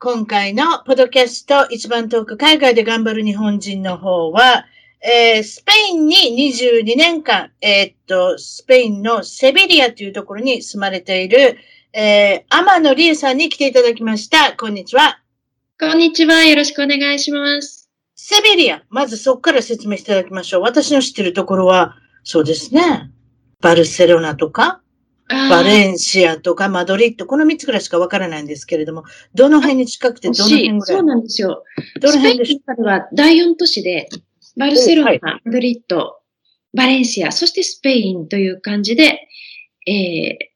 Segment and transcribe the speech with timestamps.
[0.00, 4.64] 今回のポッドキャスト一番トーク海外で頑張る日本人の方は、
[5.00, 11.56] えー、スペインに22年間、えーっと、スペインのセビリアというところに住まれている、
[11.92, 14.52] えー、天野理恵さんに来ていただきました。
[14.52, 15.20] こんにちは。
[15.80, 16.44] こんにちは。
[16.44, 17.90] よろしくお願いします。
[18.14, 18.84] セビリア。
[18.90, 20.62] まずそこから説明していただきましょう。
[20.62, 23.10] 私の知ってるところは、そうですね。
[23.60, 24.80] バルセロナとか、
[25.28, 29.04] バレンシアとかマドリッド、この3つぐらいしかわからないんですけれども、
[29.34, 30.82] どの辺に近くて、どの辺ぐらい？
[30.82, 31.64] そうなんですよ。
[32.00, 34.08] どのスペイン辺でしの中では第4都市で、
[34.56, 36.20] バルセロナ、はいマドリッド、
[36.74, 39.28] バレンシア、そしてスペインという感じで、
[39.86, 40.48] えー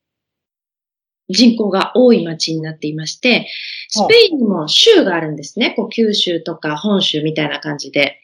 [1.29, 3.49] 人口が多い町になっていまして、
[3.89, 5.73] スペインにも州があるんですね。
[5.77, 8.21] こう九州とか本州みたいな感じで。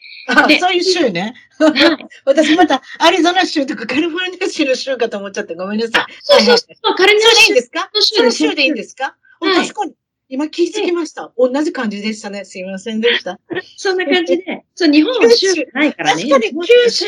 [0.59, 1.33] そういう州ね。
[1.59, 2.07] はい。
[2.25, 6.13] 私またアリゾナ州とかカリフォルニア州の州かと思っちゃってごめんなさい。
[6.21, 7.89] そうそうそう、カレナそれでいいん州ですか？
[7.93, 9.15] その州でいいんですか？
[9.41, 9.93] はい確かに。
[10.31, 11.31] 今気づきました。
[11.37, 12.45] 同じ感じでしたね。
[12.45, 13.39] すいませんでした。
[13.77, 16.21] そんな感じで、そう、日本は州がないからね。
[16.29, 17.05] 確かに九州、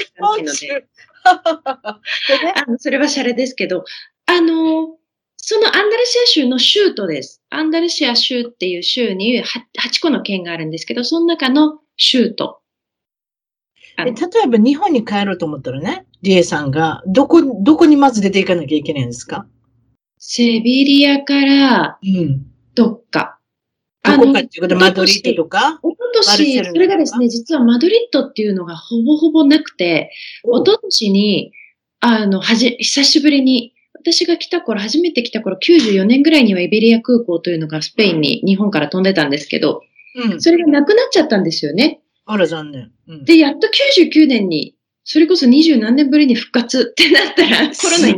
[0.55, 0.83] 州。
[1.23, 2.01] あ
[2.67, 3.85] の、それはシャレですけど、
[4.25, 4.97] あの、
[5.37, 7.43] そのアンダルシア州の州都です。
[7.51, 12.60] アンダルシア州っていう州に 8, 8個の県があるんですけど、その中の州都。
[13.97, 19.45] 例えば日本に帰ろうと思ったらね、リエさんが、どこ、どこにまず出ていかなきゃいけないんですか？
[20.17, 22.45] セビリアからうん。
[22.75, 23.39] どっか。
[24.03, 25.79] どこかっていうこと、マドリッドとか？
[25.83, 30.11] おととし、それがですね、実はマドリッドっていうのがほぼほぼなくて、
[30.43, 31.51] おととしに、
[31.99, 39.83] あの、はじ、久しぶりに、私が来た頃、初めて来た頃、94年ぐらいにはイベリア空港というのがスペインに、日本から飛んでたんですけど、
[40.15, 40.41] うん。
[40.41, 42.00] それがなくなっちゃったんですよね。
[42.31, 42.91] あら、残念。
[43.07, 43.25] うん。
[43.25, 48.15] で、やっと99年に、それこそ20何年ぶりに復活ってなったら、 コロナすに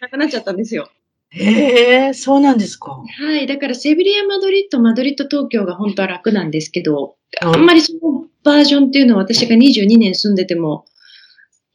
[0.00, 0.90] なくなっちゃったんですよ。
[1.30, 2.90] へえ、そうなんですか。
[3.18, 3.46] はい。
[3.46, 10.84] だから、セビリア、マドリッド、マドリッド、東京が本当は楽なんですけど、うんあんまりそのバージョンっていうのは私が22年住んでても、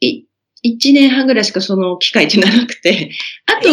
[0.02, 0.26] い、
[0.64, 3.10] 1年半ぐらいしかその機会ってなくて、
[3.48, 3.70] あと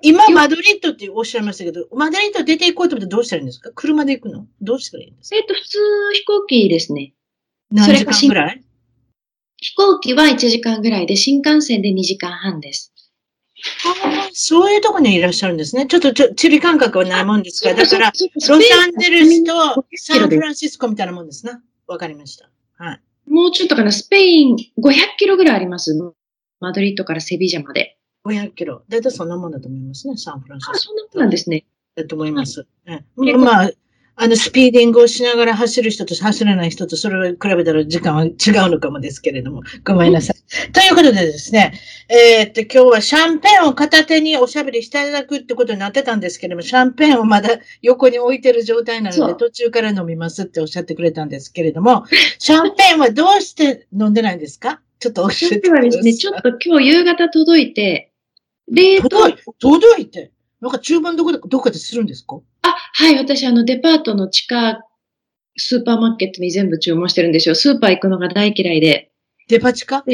[0.00, 3.70] 今、マドリッドっておっしゃいましたけど、マドリッド出て行こうと思ってどうしたらいいんですか？
[3.74, 4.46] 車で行くの？
[4.62, 5.36] どうしたらいいんですか？
[5.36, 5.78] えっと、普通
[6.14, 7.12] 飛行機ですね。
[7.70, 8.62] 何時間ぐらい？
[9.58, 12.92] 飛行機は1時間ぐらいで、新幹線で2時間半です。
[13.86, 15.86] ああそういうところにいらっしゃるんですね。
[15.86, 17.70] ちょっとちょ地理感覚はないもんですか？
[17.70, 21.62] ら、だから、ロサンゼルスとサンフでランシスコみたいなもんですな。
[21.86, 22.50] わかりました。
[22.76, 23.00] はい。
[23.30, 25.94] もうちょっとかな、スペイン500キロぐらいあります。
[26.60, 27.96] マドリッドからセビジャまで。
[28.26, 28.82] 500キロ。
[28.88, 31.64] だいたいそんなもんだと思いますね、サンフランシあ、スそんなもんなんですね。
[31.96, 32.02] コ。
[32.02, 32.66] だと思います。
[32.86, 33.70] え結構まあ、
[34.18, 38.32] あの、スピーディングをしながら走る人と走らない人と、それを比べたら時間は違う
[38.70, 40.72] のかもですけれども、 ごめんなさい。
[40.72, 41.74] ということでですね、
[42.08, 52.04] えーっと、今日はシャンペーンを片手におしゃべりしていただくってことになってたんですけれども、シャンペーンをまだ横に置いてる状態なので、途中から飲みますっておっしゃってくれたんですけれども、
[52.38, 54.80] シャンペーンはどうして飲んでないんですか？
[54.98, 55.90] ちょっと教えてください。
[55.90, 58.12] ですね、ちょっと今日夕方届いて、
[58.72, 59.08] 冷凍。
[59.58, 60.30] 届い、て、
[60.62, 62.38] なんか注文どこで、どこでするんですか？
[62.68, 64.82] あ、はい、私、あの、デパートの地下
[65.56, 67.54] スーパーマーケットに全部注文してるんですよ。
[67.54, 69.10] スーパー行くのが大嫌いで。
[69.48, 70.04] デパ地下？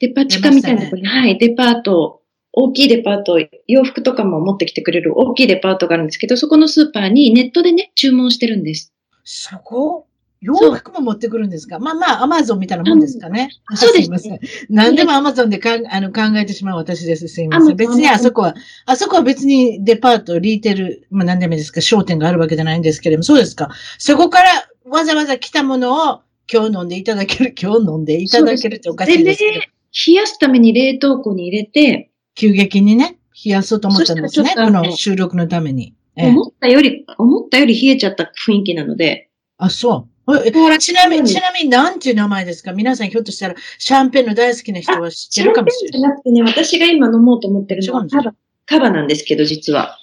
[0.00, 2.22] デパ地下みたいなところに、はい、デパート、
[2.52, 8.92] 大きいデパート、洋服とかも持ってきてくれる大きいデパートがあるんですけど、そこのスーパーにネットでね、注文してるんです。
[9.24, 10.07] そこ
[10.40, 11.78] 洋服も持ってくるんですか？
[11.78, 13.50] まあまあ、アマゾンみたいなもんですかね。
[13.70, 14.40] うんそうですすいません。
[14.70, 17.28] 何でもアマゾンでかんあの考えてしまう私です。
[17.28, 17.76] すいません。
[17.76, 18.54] 別にあそこは、
[18.86, 23.68] あそこは別にデパート、リーテル、まあ何でもいいですか、商店があるわけじゃないんですけれども、そうですか。
[23.98, 24.50] そこから
[24.84, 26.20] わざわざ来たものを
[26.52, 29.68] 今日飲んでいただける、 今日飲んでいただけるっておかしいですけどで、
[30.06, 34.52] 冷やすために冷凍庫に入れて、急激にね、冷やそうと思ったんですね。
[34.54, 35.94] このの収録のために。
[36.16, 40.17] ええ思ったより、思ったより冷えちゃった雰囲気なので、あ、そう。
[40.44, 42.72] えちなみに、ちなみに何ていう名前ですか？
[42.72, 46.00] 皆さんひょっとしたらシャンペンの大好きな人は知ってるかもしれない。
[46.00, 48.34] じゃなくてね、私が今飲もうと思ってるのはカバ、
[48.66, 49.96] カバなんですけど、実は。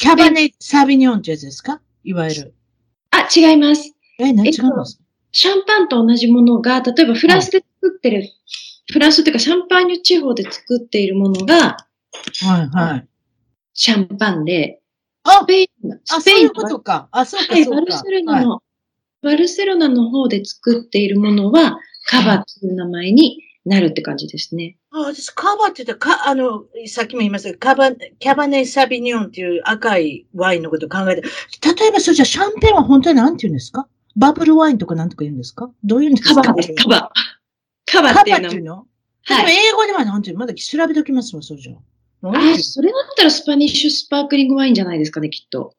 [0.00, 1.80] キャバネ・サビニョンってやつですか？
[2.02, 2.54] いわゆる。
[3.12, 3.92] あ、違います。
[4.18, 4.62] え、何違うんです
[4.98, 5.02] か？
[5.30, 8.28] シャンパンと同じものが、例えばフランスで作ってる、
[8.92, 11.76] フランスというかシャンパーニュ地方で作っているものが、
[12.40, 13.08] はいはい。
[13.74, 14.80] シャンパンで、
[15.22, 17.08] あスペイン、あ、そういうスペインことか。
[17.12, 17.80] あ、そうか、はい、そうか。
[17.80, 18.62] バルセロナはいの、
[19.26, 24.76] バルセロナの方で作っているものは、カバという名前になるって感じですね。
[24.92, 33.88] あ、私、カバって言ったら、か、あの、さっきも言いましたけど、カバ、キャバネ・サビニョンっていう赤いワインのことを考えて、例えば、それじゃあシャンペンは本当に何て言うんですか？
[34.14, 35.70] バブルワインとかなんとか言うんですか？
[35.82, 36.40] どういうんですか？
[36.42, 37.10] カバです、カバ。
[37.84, 38.86] カバカっていうのバっていうの？
[39.24, 39.54] はい。
[39.68, 40.46] 英語では何て言うの？
[40.46, 45.74] まだ調べておきますわ、それじゃあ、それだったらスパニッシュスパークリングワインじゃないですかね、きっと。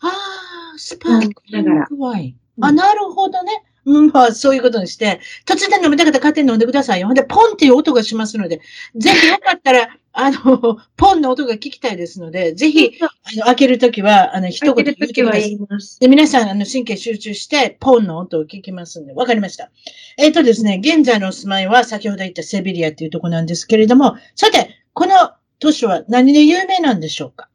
[0.00, 2.36] ああ、スパークリングワイン。
[2.66, 3.62] あ、うんなるほどね。
[3.84, 7.08] うん、まあ、そういうことにして、突然飲みたかったら勝手に飲んでくださいよ。
[7.08, 8.60] ほんで、ポンっていう音がしますので、
[8.94, 15.38] ぜひよかったら、 あの、ポンの音が聞きたいですので、ぜひ、あの、開けるときは、あの、一言言ってくださ。
[15.38, 15.58] い。
[16.00, 19.70] で、皆さん、あの、神経集中して、ポンの音を聞きますんで、わかりました。
[20.18, 25.14] えっ、とですね、現在のお住まいは、先ほど言ったセビリアっていうところなんですけれども、さて、この
[25.58, 27.48] 都市は何で有名なんでしょうか？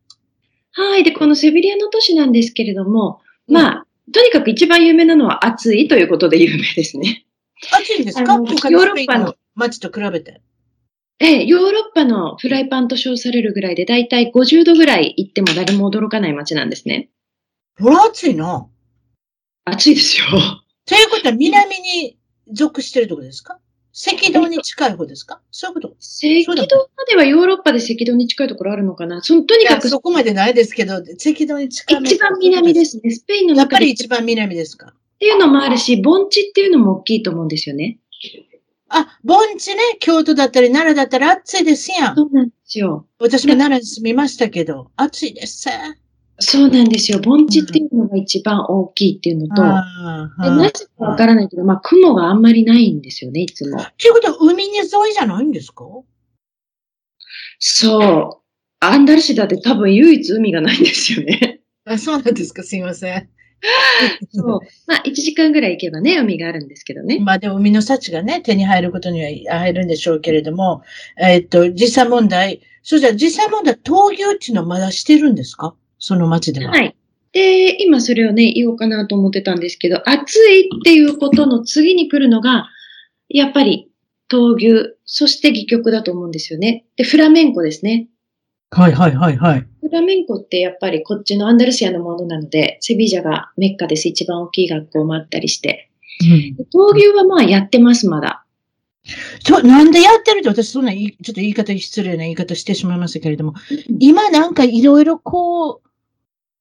[0.71, 1.03] はい。
[1.03, 7.25] で、このセビリアの都市なんですけれども、まあ、とにかく一番有名なのは暑いということで有名ですね。
[7.71, 8.35] 暑いんですか？
[8.35, 10.41] ヨーロッパの街と比べて。
[11.19, 17.09] ええ、ヨーロッパのフライパンと称されるぐらいで、だいたい50度ぐらい行っても誰も驚かない街なんですね。
[17.79, 18.67] ほら、暑いな。
[19.65, 20.25] 暑いですよ。
[20.85, 22.19] ということは、南に
[22.53, 23.59] 属してるところですか？
[23.99, 25.41] 赤道に近い方ですか？
[25.51, 26.61] そういうこと？
[26.61, 29.23] 赤道まではヨーロッパで赤道に近いところあるのかな？
[29.23, 31.05] そのとにかくそこまでないですけど、赤
[31.47, 32.03] 道に近い。
[32.03, 32.85] 一番南で。
[32.85, 33.09] すね。
[33.09, 34.93] スペインのやっぱり一番南ですか？
[35.19, 37.97] ていうのもあるし、盆地っていうのも大きいと思うんですよね。
[38.89, 42.15] あ、盆地ね、京都だったり奈良だったら暑いですやん。
[42.15, 43.05] そうなんですよ。
[43.19, 45.67] 私も奈良に住みましたけど、暑いです。
[46.39, 47.19] そうなんですよ。
[47.19, 53.77] 盆地っていうのが一番大きいっていうのと、ああでなぜかわからないけど、まあ雲があんまりないんですよね、いつも。
[53.97, 55.85] ということは、海に沿いじゃないんですか？
[57.59, 58.41] そう。
[58.79, 61.61] アンダルシダって多分唯一海がないんですよね。
[61.85, 62.61] あそうなんですか？
[62.61, 63.29] すいません。
[64.31, 64.59] そう。
[64.85, 67.19] まあ1時間ぐらい行けばね、海があるんですけどね。
[67.19, 70.83] まあでも海の幸がね、手に入ることには入るんでしょうけれども、
[71.19, 72.61] えっと、時差問題。
[72.83, 75.75] そしたら時差問題、闘牛っていうのはまだしてるんですか？
[75.99, 76.71] その町では。
[76.71, 76.95] はい。
[77.31, 82.67] で、今それをね、言おうかなと思ってたんですけど、暑いっていうことの次に来るのが、
[83.29, 83.89] やっぱり
[84.29, 86.85] 闘牛、そして戯曲だと思うんですよね。
[86.95, 88.07] で、フラメンコですね。
[88.71, 89.65] はいはいはいはい。
[89.81, 94.07] フラメンコってやっぱりこっちのアンダルシアのものなので、セビージャがメッカです。
[94.07, 95.89] 一番大きい学校もあったりして。
[96.21, 98.43] うんで闘牛はまあやってます、まだ。
[99.43, 103.53] そう、なんでやってるって私そんなちょっと言い方失礼な言い方してしまいましたけれども、
[103.99, 105.86] 今なんかいろいろこう、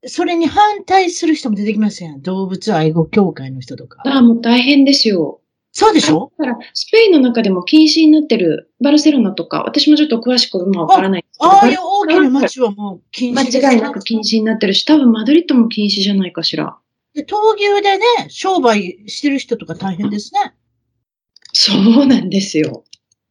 [0.06, 2.22] それに反対する人も出てきますやん。
[2.22, 4.02] 動物愛護協会の人とか。
[4.06, 5.40] ああ、もう大変ですよ。
[5.72, 6.32] そうでしょ？
[6.38, 13.80] だから、スペインの中でも禁止になってるバルセロナとか、私もちょっと詳しくまあわからないんですけど、ああいう大きな街はもう禁止です間違い？
[13.82, 16.78] なく禁止になってるし、多分マドリッドも禁止じゃないかしら。
[17.12, 20.54] で闘牛でね、商売してる人とか大変ですね。
[21.52, 22.84] そうなんですよ。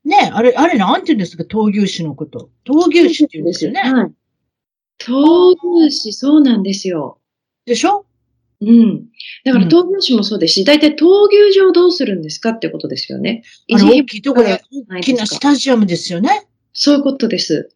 [0.03, 1.43] ねあれ、あれなんて言うんですか？
[1.45, 2.51] 闘牛士のこと。
[2.63, 3.81] 闘牛士って言うんですよね。
[3.81, 4.11] はい。
[4.99, 7.19] 闘牛士、そうなんですよ。
[7.65, 8.05] でしょ？
[8.61, 9.05] うん。
[9.43, 13.43] だからうん闘牛士もそうですし、大体闘牛場どうするんですかってことですよね。
[13.73, 16.47] あの大きいところで、大きなスタジアムですよね。
[16.73, 17.69] そういうことです。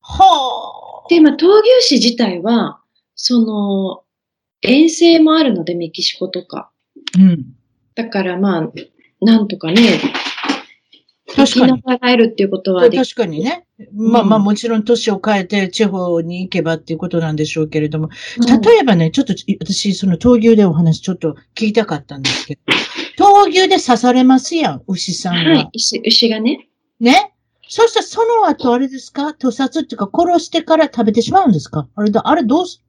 [0.00, 1.08] はあ。
[1.08, 1.46] で、まあ、闘
[1.80, 2.80] 牛士自体は、
[3.14, 4.02] その、
[4.62, 6.70] 遠征もあるので、メキシコとか。
[7.18, 7.44] うん。
[7.94, 8.72] だからまあ、
[9.20, 10.00] なんとかね、
[11.46, 11.82] 生き確かに。
[11.86, 13.66] ながらえるっていうことは確かにね。
[13.92, 18.08] まあまあうんもちろん都市を変えて地方に行けばっていうことなんでしょうけれども。
[18.38, 22.58] うん例えばね、ちょっと私その闘牛でお話ちょっと聞きたかったんですけ
[23.16, 25.50] ど、闘牛で刺されますやん、牛さんが。
[25.50, 26.68] はい、牛牛がね。
[27.00, 27.32] ね？
[27.68, 29.34] そしたらその後あれですか？
[29.34, 31.88] 屠殺っていうか殺してから食べてしまうんですか？
[31.96, 32.82] あれだ、あれどうす、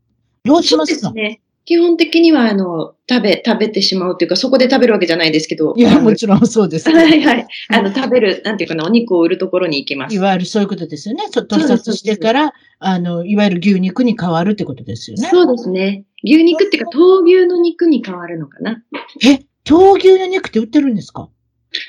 [0.46, 1.42] どうしそうまかですすね。
[1.68, 5.74] 基本的には、あの、食べ、食べてしまうっていうか、そこで食べるわけじゃないですけど。
[5.76, 6.88] いや、もちろんそうです。
[6.90, 7.48] はいはい。
[7.68, 10.20] あの、食べる、なんていうかな、お肉を売るところに行きますい。
[10.20, 11.26] わゆるそういうことですよね。
[11.30, 15.28] そ屠殺してから、あの、いわゆる牛肉に変わるってことですよね。
[15.30, 16.06] そうですね。
[16.24, 18.82] 牛肉っていうか、闘牛の肉に変わるのかな。
[19.26, 21.28] え、闘牛の肉って売ってるんですか？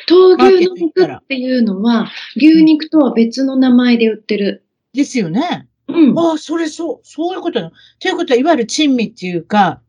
[0.08, 4.64] 闘牛の肉っていうのは、牛肉とは別の名前で売ってる。
[4.92, 5.68] ですよね。
[5.88, 6.18] うん。
[6.18, 7.72] ああ、それそう、そういうことだ。
[7.98, 9.80] ということは、いわゆる珍味っていうか、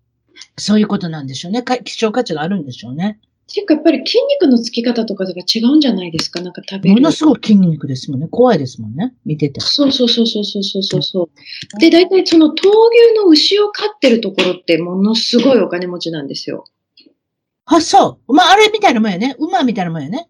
[0.58, 1.62] そういうことなんでしょうね。
[1.63, 3.20] か希少価値があるんでしょうね。
[3.51, 6.39] ていうかやっぱり筋肉のつき方とかが違うんじゃないですか？
[6.39, 6.96] なんか食べる。
[6.96, 8.27] ものすごく筋肉ですもんね。
[8.29, 9.15] 怖いですもんね。
[9.25, 9.60] 見てて。
[9.60, 11.29] そうそうそうそうそうそうそ
[11.75, 11.79] う。
[11.79, 12.65] で、大体その闘牛
[13.18, 16.65] の牛を飼ってるところってものすごいお金持ちなんですよ。
[17.65, 18.34] あ、そう。
[18.34, 19.36] まあ、あれみたいなもんやね。
[19.39, 20.28] 馬みたいなもんやね。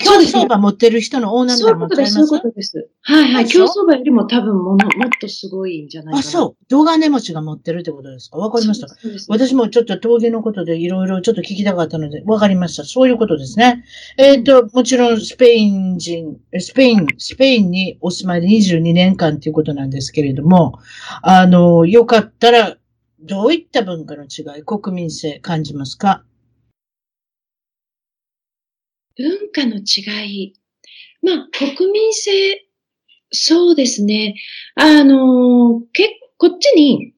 [0.00, 2.88] 競そうですね走馬持ってる人のオーナーそいういいうことです、そういうことです。
[3.02, 3.46] はいはい。
[3.46, 6.18] 競走馬よりも多分もの、もっとすごいんじゃないかな。
[6.20, 6.64] あ、そう。
[6.68, 8.38] 動画根持ちが持ってるってことですか？
[8.38, 8.88] わかりました。
[9.28, 12.84] 私もちょっと陶芸のことでいろいろちょっと聞きたかったので、わかりました。
[12.84, 13.84] そういうことですね。
[14.16, 20.78] えっ、と、もちろんスペイン人、えスペイン、スペインにお住まいで22年間ということなんですけれども、
[21.22, 22.76] あの、よかったら、
[23.22, 26.24] どういった文化の違い、国民性感じますか？
[29.16, 30.54] 文化の違い。
[31.22, 32.66] まあ、国民性、
[33.32, 34.34] そうですね。
[34.74, 37.14] あの、けこっちに、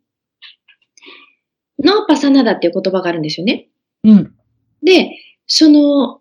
[1.83, 3.69] ノーパサナダっていう言葉があるんですよね。
[4.05, 4.35] うん。
[4.83, 6.21] で、その、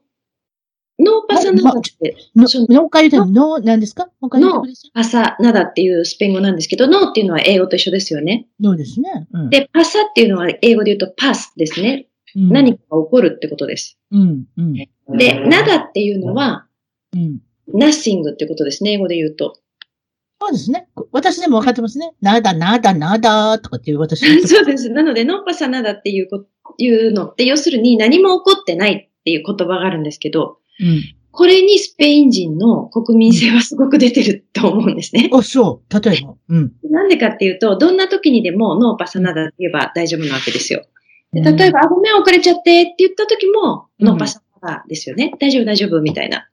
[0.99, 4.91] ノーパサナダって、の、そうの回でも、の、何ですかもう一回言ってください。
[4.93, 8.47] パサナダっていうスペイン語なんですけど、ノーっていうのは英語と一緒ですよね。
[8.59, 9.27] どうですね。
[9.33, 9.49] うん。
[9.49, 12.07] で、パサっていうのは英語で言うとパスですね。
[12.35, 13.97] うん、何かが起こるってことです。
[14.11, 14.73] うん、うん。
[15.17, 16.67] で、ナダっていうのは、
[17.13, 17.39] うん。
[17.73, 19.57] nothing ってことですね、英語で言うと。
[20.41, 20.87] そうですね。
[21.11, 22.13] 私でも分かってますね。
[22.21, 24.89] なだ、なだ、なだ、とかっていう私の そうです。
[24.89, 26.45] なので、ノーパサナダっていうこ
[26.77, 31.03] いうのって、要するに何も起こってないっていう言葉があるんですけど、うん。
[31.31, 35.29] これにスペイン人の国民性はすごく出てると思うんですね。
[35.33, 36.01] あ、そう。
[36.01, 36.35] 例えば。
[36.49, 36.73] うん。
[36.89, 40.83] なんでかっていうと、どんな時にでもノーパサナダって言えば大丈夫なわけですよ。
[41.31, 45.33] で例えば、あ、ごめん、遅れちゃってって言った時も、うんノーパサナダですよね。
[45.39, 46.49] 大丈夫、大丈夫、みたいな。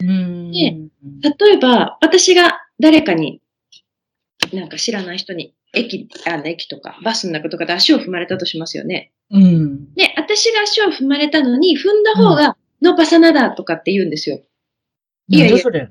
[0.00, 0.52] うん。
[0.52, 0.76] で
[1.38, 3.40] 例えば、私が誰かに、
[4.52, 9.12] なんか知らない人に、駅、あの、駅とか、バスの中とかで足を踏まれたとしますよね。
[9.30, 9.94] うん。
[9.94, 14.40] で、私が足を踏まれたのに、踏んだ方が、ノーパサナダとかって言うんですよ。
[15.28, 15.88] いやいやそれ。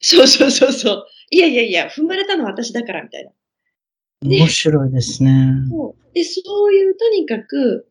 [0.00, 1.06] そうそうそうそう。
[1.30, 3.30] いやいやいや、踏まれたのは私だから、みたいな。
[4.28, 5.52] ね面白いですね。
[5.70, 7.86] そうで、そういう、とにかく、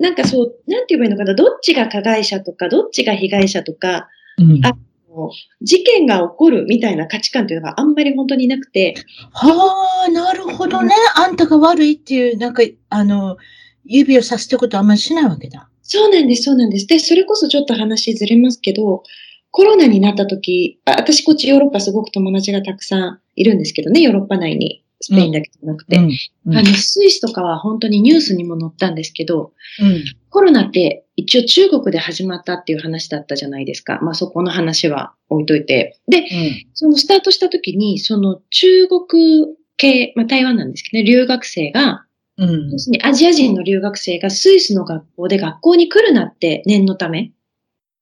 [0.00, 4.08] なんかそう、なんて言えばいいのかな、どっちが加害者とか、どっちが被害者とか、
[4.38, 4.66] うん。
[4.66, 4.76] あ
[5.14, 5.30] もう
[5.64, 8.94] 事件が起こるみたいな価値観っていうのがあんまり本当になくて、
[9.30, 10.92] はあ、なるほどね。
[11.14, 13.36] あんたが悪いっていう、なんか、あの、
[13.84, 15.68] 指をさすってことあんまりしないわけだ。
[15.82, 16.86] そうなんです、そうなんです。
[16.88, 19.04] で、それこそちょっと話ずれますけど、
[19.50, 24.83] コロナになった時、あ私こっちヨーロッパすごく友達がたくさんいるんですけどね、ヨーロッパ内に。
[25.04, 25.96] スペインだけじゃなくて。
[25.96, 26.04] うん。
[26.46, 30.04] うんあの、スイスとかは本当にニュースにも載ったんですけど、うん。
[30.30, 33.98] コロナって一応中国で始まったっていう話だったじゃないですか。
[34.02, 35.98] まあそこの話は置いといて。
[36.08, 36.26] で、うん。
[36.74, 42.04] そのスタートした時に、その中国系、まあ台湾なんですけどね、留学生が、
[42.36, 42.78] うん要。
[42.78, 47.30] するにアジア人の留学生がスイスの学校で学校に来るなって念のため、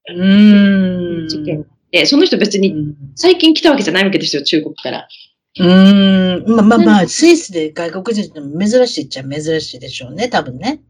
[0.08, 1.28] うん。
[1.28, 2.94] 事件で、その人別にうん。
[3.14, 5.08] 最近来たわけじゃないわけですよ、中国から。
[5.58, 6.44] うん。
[6.46, 10.80] まあまあまあ、スイスで外国人でも珍しいっちゃ珍しいでしょうね、多分ね。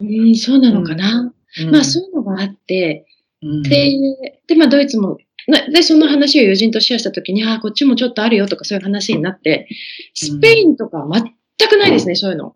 [0.00, 1.32] うん、そうなのかな。
[1.60, 3.06] うんまあそういうのがあって、
[3.42, 3.98] うんで、
[4.46, 9.68] で、まあドイツも、なで、その話を友人とシェアしたときに、ああ、こっちもちょっとあるよとかそういう話になって、
[10.14, 12.54] スペインとか全くないですね、そういうの。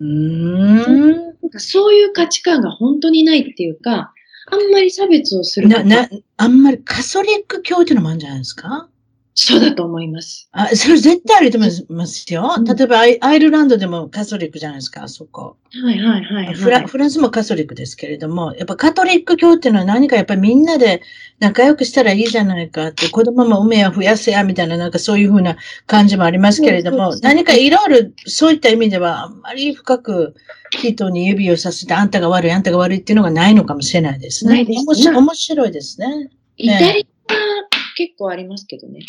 [0.00, 1.14] うーん。
[1.16, 4.12] なんかそういう価値観が本当にないっていうか、
[4.50, 8.90] あんまり差別をするこな、とな、あんまりカソリック教っていうのもあるんじゃないですか？
[9.38, 10.48] そうだと思います。
[10.52, 12.54] あ、それ絶対あると思いますよ。
[12.56, 15.58] うん例えばアイ、アイルランドでもカソリックじゃないですか、あそこ。
[15.82, 16.54] はいはいはい、はい。
[16.54, 21.02] フラフランスもカソリックですけれども、やっぱカトリック教っていうのは何かやっぱりみんなで
[21.38, 30.34] 仲良くしたらいいじゃないかって、子供も産めや増やせやみたいななんかそういうふうな感じもありますけれども、そうそうそう何かいろいろそういった意味ではあんまり深く
[30.70, 34.54] 人に指をさせてあんたが悪い、あんたが悪いっていうのがないのかもしれないですね。
[34.54, 36.30] ないです面白面白いですね。
[36.56, 36.86] イタリ
[37.28, 39.00] アは結構ありますけどね。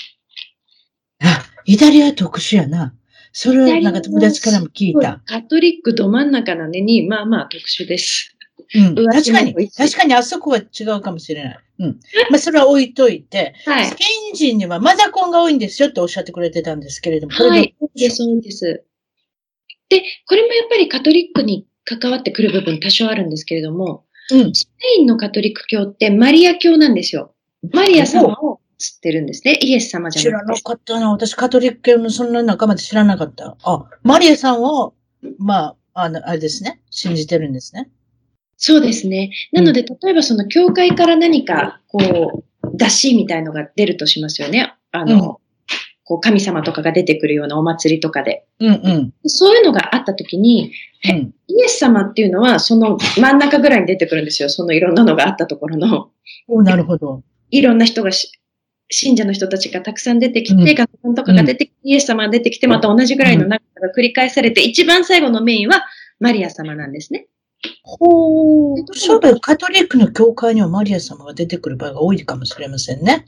[1.21, 2.93] あ、イタリアは特殊やな。
[3.33, 5.21] それはなんか友達からも聞いた。
[5.25, 8.36] カトリックど真ん中なのに、まあまあ特殊です。
[8.74, 8.93] うん。
[8.95, 11.59] 浮確かに確かにあそこは違うかもしれない。
[11.79, 12.00] うん。
[12.31, 13.95] まあ、それは置いといて、はいス。
[13.95, 17.75] ペイン人にはマザコンが多いんですよっておっしゃってくれてたんですけれども、はい。
[17.95, 18.83] で、そうです。
[19.89, 24.53] で、これもやっぱりカトリックに関わってくる部分多少あるんですけれども、うん。
[24.53, 27.33] スペインのカトリック教ってマリア教なんですよ。
[27.71, 29.57] マリア様を知ってるんですね。
[29.62, 30.63] イエス様じ知らなゃなくて。
[30.63, 31.12] かったな。
[31.12, 33.57] 私、カトリック教のそんな仲間で知らなかった。
[33.63, 34.93] あ、マリアさんを、
[35.39, 36.81] まあ、あの、あれですね。
[36.89, 37.89] 信じてるんですね。
[38.57, 39.31] そうですね。
[39.51, 44.75] なので、例えばその教会から何か、こう、出しみたいのが出るとしますよね。
[44.91, 45.39] あの、
[46.03, 48.46] こう神様とかが出てくるようなお祭りとかで。
[48.60, 49.29] うんうん。
[49.29, 50.72] そういうのがあった時に、
[51.03, 51.34] うん。
[51.48, 54.50] イエス様っていうのはその真ん中ぐらいに出てくるんですよ。
[54.50, 56.10] そのいろんなのがあったところの。
[56.48, 57.24] おなるほど。
[57.51, 58.31] いろんな人がし、
[58.89, 65.86] 信者の人たちがたくさん出てきて、うん学校とかが出てきて、イエス様が出てきて、また同じぐらいの長さが繰り返されて、一番最後のメインは
[66.20, 67.27] マリア様なんですね。
[67.84, 68.77] ほう。
[68.94, 69.39] そうだよ。
[69.39, 73.25] カトリックの教会にはマリア様が出てくる場合が多いかもしれませんね。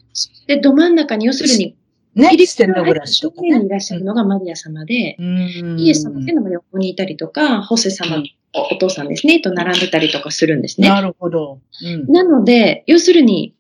[0.48, 1.76] で、ど真ん中に、要するに、
[2.16, 2.30] ね。
[2.32, 3.66] キリストがドグラスとか正面にね。
[3.68, 8.24] いらっしゃるのがマリア様で、うんイエス様っていうのも横にいたりとか、ホセ様、
[8.54, 10.90] お父さんですね、と並んでたりとかするんですね。
[10.90, 11.60] なるほど。
[11.84, 12.12] うん。
[12.12, 13.56] なので、要するに、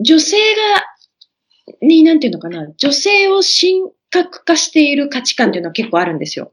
[0.00, 0.42] 女性が、
[1.82, 6.52] に、なんていうのかな、女性を神格化している価値観っていうのは結構あるんですよ。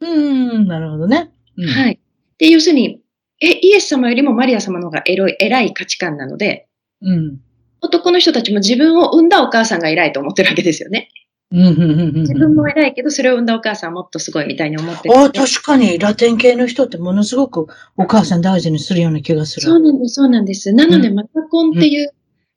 [0.00, 1.30] うん、なるほどね。
[1.56, 2.00] うんはい。
[2.38, 3.02] で、要するに、
[3.40, 6.68] え、イエス様よりもマリア様の方がエロい、偉い価値観なので、
[7.02, 7.40] うん。
[7.80, 11.08] 男の人たちも自分を産んだお母さんが偉いと思ってるわけですよね。
[11.50, 12.14] うん、うん、うんうん。
[12.20, 19.66] 自分も偉いけど、それを産んだお母さんはもっとすごいみたいに思ってるああ、確かに、ラテン系の人ってものすごくお母さん大事にするような気がする。
[19.66, 20.72] そうなんです、そうなんです。
[20.72, 22.12] なので、うマタコンっていう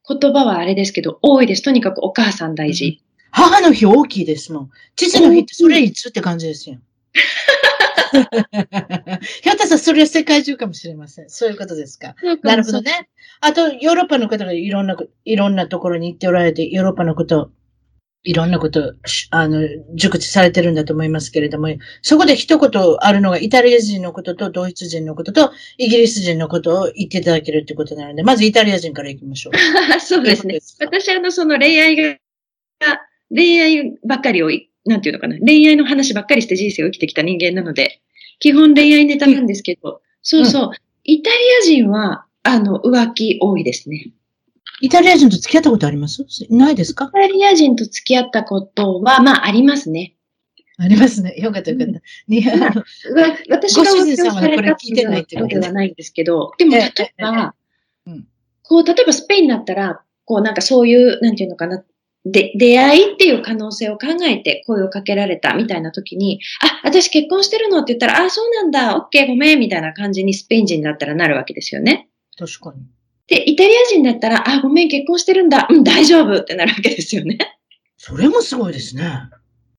[0.07, 1.63] 言葉はあれですけど、多いです。
[1.63, 3.01] とにかくお母さん大事。
[3.31, 4.69] 母の日大きいですもん。
[4.95, 6.77] 父の日ってそれいつって感じですよ。
[8.13, 11.29] ひょっとしたらそれは世界中かもしれません。
[11.29, 12.15] そういうことですか。
[12.43, 13.09] なるほどね。
[13.41, 17.51] あと、ヨーロッパの方がいろんなこ、いろんなところに行っておられて、ヨーロッパのこと、
[18.23, 21.67] いろんなこと、しあの、熟知されてるんだと思いますけれども、
[22.01, 29.53] そこで一言あるのが、イタリア人のことと、ドイツ人のことと、イギリス人のことを言っていただけるってことなので、まずイタリア人から行きましょう。
[29.99, 30.59] そうですね。
[30.79, 32.17] 私、あの、その恋愛が、
[33.29, 37.99] 恋愛ばっかりをい、なんていうのかな、恋愛の話ばっかりして人生を生きてきた人間なので、
[38.39, 40.71] 基本恋愛ネタなんですけど、そうそう、
[41.03, 44.11] イタリア人は、あの、浮気多いですね。
[44.81, 46.25] イタリア人と付き合ったことあります？
[46.49, 47.05] ないですか？
[47.05, 50.15] イタリア人と付き合ったことは、まあ、ありますね。
[50.77, 51.35] ありますね。
[51.37, 52.01] よかったよかった。
[52.27, 52.83] にあのわ
[53.49, 57.53] 私がご主人様がこれ聞いてないってではないんですけど、でも、例えば
[58.07, 58.27] えうん、
[58.63, 61.83] こう、例えばスペインだったら、こう、なんかそういう、なんていうのかな、
[62.25, 72.09] で、出会いっていう可能性を考えて声をかけられたみたいな時に、あ、私結婚してるのって言ったら、あ、そうなんだ、オッケーごめん、みたいな感じにスペイン人だったらなるわけですよね。
[72.37, 72.81] 確かに。
[73.27, 77.37] で、イタリア人だったら、あ、ごめん、結婚してるんだ、うん、大丈夫ってなるわけですよね。
[77.97, 79.03] それもすごいですね。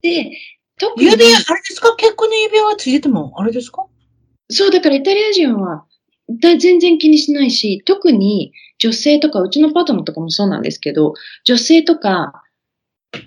[0.00, 0.30] で、
[0.78, 1.94] 特に、指輪、あれですか？
[1.96, 3.86] 結婚の指輪はついてても、あれですか？
[4.50, 5.84] そう、だからイタリア人は
[6.28, 12.42] だ全然気にしないし、特に女性とか、うちのパートナーとかもそうなんですけど、女性とか、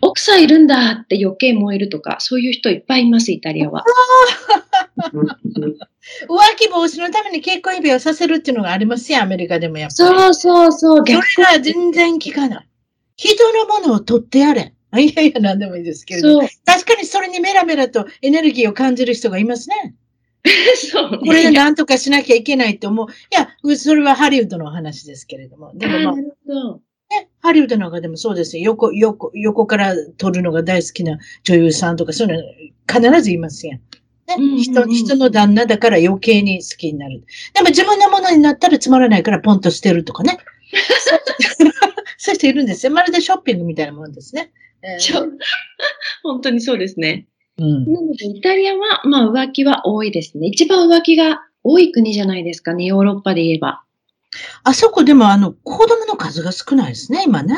[0.02, 3.86] 奥さんいるんだって余計燃えるとか、そういう人いっぱいいます、イタリアは。
[6.28, 10.20] 浮気防止のために結婚指輪をさせるっていうのがありますよ、アメリカでもやっぱり。
[10.20, 12.68] そうそうそう、それ逆が全然聞かない。
[13.16, 14.74] 人のものを取ってやれ。
[14.92, 16.40] あいやいや、なんでもいいですけれど。
[16.66, 19.96] 確かにそれにメラメラとエネルギーを感じる人がいますね。
[20.92, 23.08] そう、これで何とかしなきゃいけないと思う。
[23.08, 25.74] いや、それはハリウッドの話ですけれども。
[25.76, 26.74] でもまああーな、るほど。
[27.10, 28.64] ね、ハリウッドなんかでもそうですよ。
[28.64, 33.82] 横、横、横から撮るのが大好きな女優さんとか、そういうの必ずいますやん。
[34.28, 37.24] ねうんうんうん人、人の旦那だから余計に好きになる。
[37.54, 40.38] でも自分のものになったらつまらないからポンと捨てるとかね。
[42.18, 42.92] そういう人いるんですよ。
[42.92, 44.52] まるでショッピングみたいなもんですね。
[44.82, 45.32] えー
[46.24, 47.28] 本当にそうですね。
[47.58, 50.48] うん、なので、イタリアは、まあ浮気は多いですね。
[50.48, 53.82] 一番浮気が多い国じゃないですかね、ヨーロッパで言えば。
[54.64, 57.56] あそこでもあの、子供の数が少ないですね、今ね。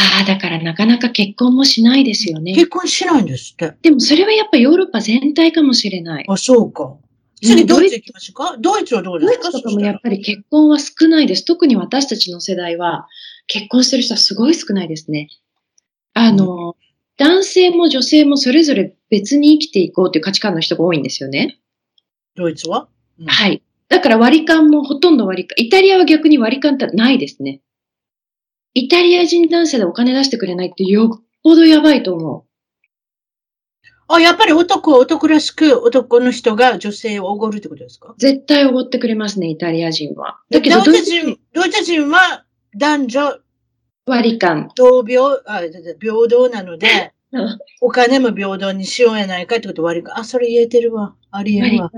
[0.00, 2.54] ああ、だからなかなか結婚もしないですよね。
[2.54, 3.74] 結婚しないんですって。
[3.82, 6.24] でもそれはやっぱヨーロッパ全体かもしれない。
[6.28, 6.96] あ、そうか。
[7.42, 8.56] 次、ドイツ行きましょうか？
[8.58, 9.42] ドイツはどうですか？
[9.42, 11.44] ドイツとかもやっぱり結婚は少ないです。
[11.44, 13.08] 特に私たちの世代は
[13.48, 15.28] 結婚してる人はすごい少ないですね。
[16.14, 16.76] あの、
[17.16, 21.58] 男性も女性もそれぞれ別に生きていこうという価値観の人が多いんですよね。
[22.36, 23.62] ドイツは、うんはい。
[23.88, 25.56] だから割り勘もほとんど割り勘。
[25.64, 27.60] イタリアは逆に割り勘ってないですね。
[28.78, 32.44] イタリア人男性でお金出してくれないってよっぽどやばいと思う。
[34.10, 38.14] あ、やっぱり男は男らしく男の人が女性をおごるってことですか？
[38.18, 40.38] 絶対おごってくれますね、イタリア人は。
[40.50, 42.44] だけど、ドドイツ人ドイツ人は
[42.76, 43.38] 男女
[44.06, 44.70] 割り勘。
[44.74, 45.60] 同平、あ
[46.00, 50.18] 平等なので、うんお金も平等にしようやないかってこと割り勘。
[50.18, 51.14] あ、それ言えてるわ。
[51.30, 51.90] ありえるわ。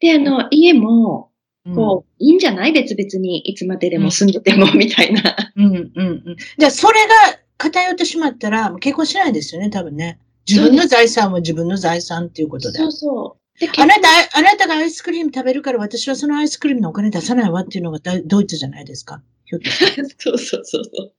[0.00, 1.29] で、あの、家も、
[1.66, 2.72] うんこう、いいんじゃない？
[2.72, 5.36] 別々にいつまででも住んでても、みたいな。
[5.56, 6.36] うん、うん、うん。
[6.58, 10.18] じゃあ、それが偏ってしまったら、結婚しないですよね、多分ね。
[10.48, 12.78] 自分の財産は自分の財産っていうことで。
[12.78, 13.60] そうそう。
[13.60, 19.20] で、あなた、あなたがアイスクリーム食べるから私はそのアイスクリームのお金出さないわっていうのがだドイツじゃないですか。
[19.44, 20.02] ひょっとして。
[20.16, 21.12] そうそうそう。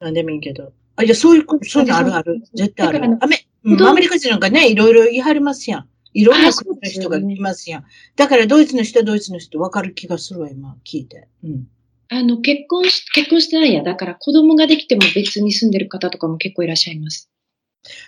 [0.00, 0.72] なんでもいいけど。
[0.96, 2.42] あ、いや、そういうこと、そういうのあるある？
[2.54, 3.02] 絶対ある。
[3.20, 5.88] アメうんアメリカ人なんかね、いろいろ言い張りますやん。
[6.14, 7.84] いろんな国の人がいますやん。
[8.16, 11.28] だからドイツの人はドイツの人分かる気がするわ、今、聞いて。
[11.44, 11.66] うん。
[12.10, 13.82] あの、結婚し、結婚してないや。
[13.82, 17.30] だから子供ができても別に住んでる方とかも結構いらっしゃいます。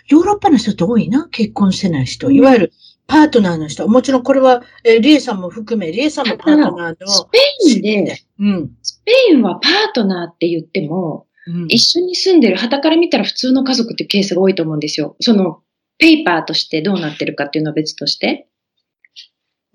[0.07, 2.27] ヨーロッパの人って多いな、結婚してない人。
[2.27, 2.73] うんいわゆる
[3.07, 3.85] パートナーの人。
[3.87, 7.07] もちろんこれは、えーリエさんも含め、リエさんもパートナーの。
[7.07, 8.71] スペインで、うん。
[8.81, 15.15] スペインはパートナーって言っても、うん一緒に住んでる、旗から見たら普通の家族ってケースが多いと思うんですよ。
[15.19, 15.61] その、
[16.01, 18.47] ペーパーとしてどうなってるかっていうのは別として。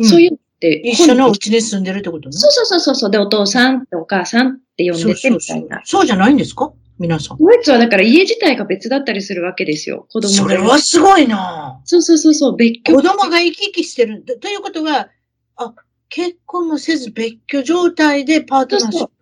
[0.02, 2.32] そういうのって、一緒のうちに住んでるってことね。
[2.36, 3.10] そうそうそうそう。
[3.10, 5.82] で、お父さんってお母さんって呼んでてそうそうそうみたいな。
[5.86, 6.72] そうじゃないんですか？
[6.98, 7.38] 皆さん。
[7.38, 10.06] ドイツはだから家自体が別だったりするわけですよ。
[10.10, 10.34] 子供が。
[10.34, 12.96] それはすごいなそうそうそうそう、別居。
[12.96, 14.22] 子供が生き生きしてる。
[14.22, 15.10] とということは、
[15.56, 15.74] あ、
[16.08, 19.12] 結婚もせず別居状態でパートナーシップ。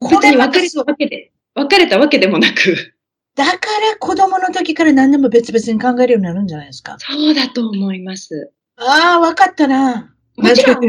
[0.00, 2.94] 別れたわけで、別れたわけでもなく。
[3.34, 3.58] だから
[3.98, 6.96] 子供の時から何でも別々に考えるようになるんじゃないですか？
[6.98, 8.52] そうだと思います。
[8.76, 10.14] ああ、わかかったな。
[10.36, 10.86] もちろん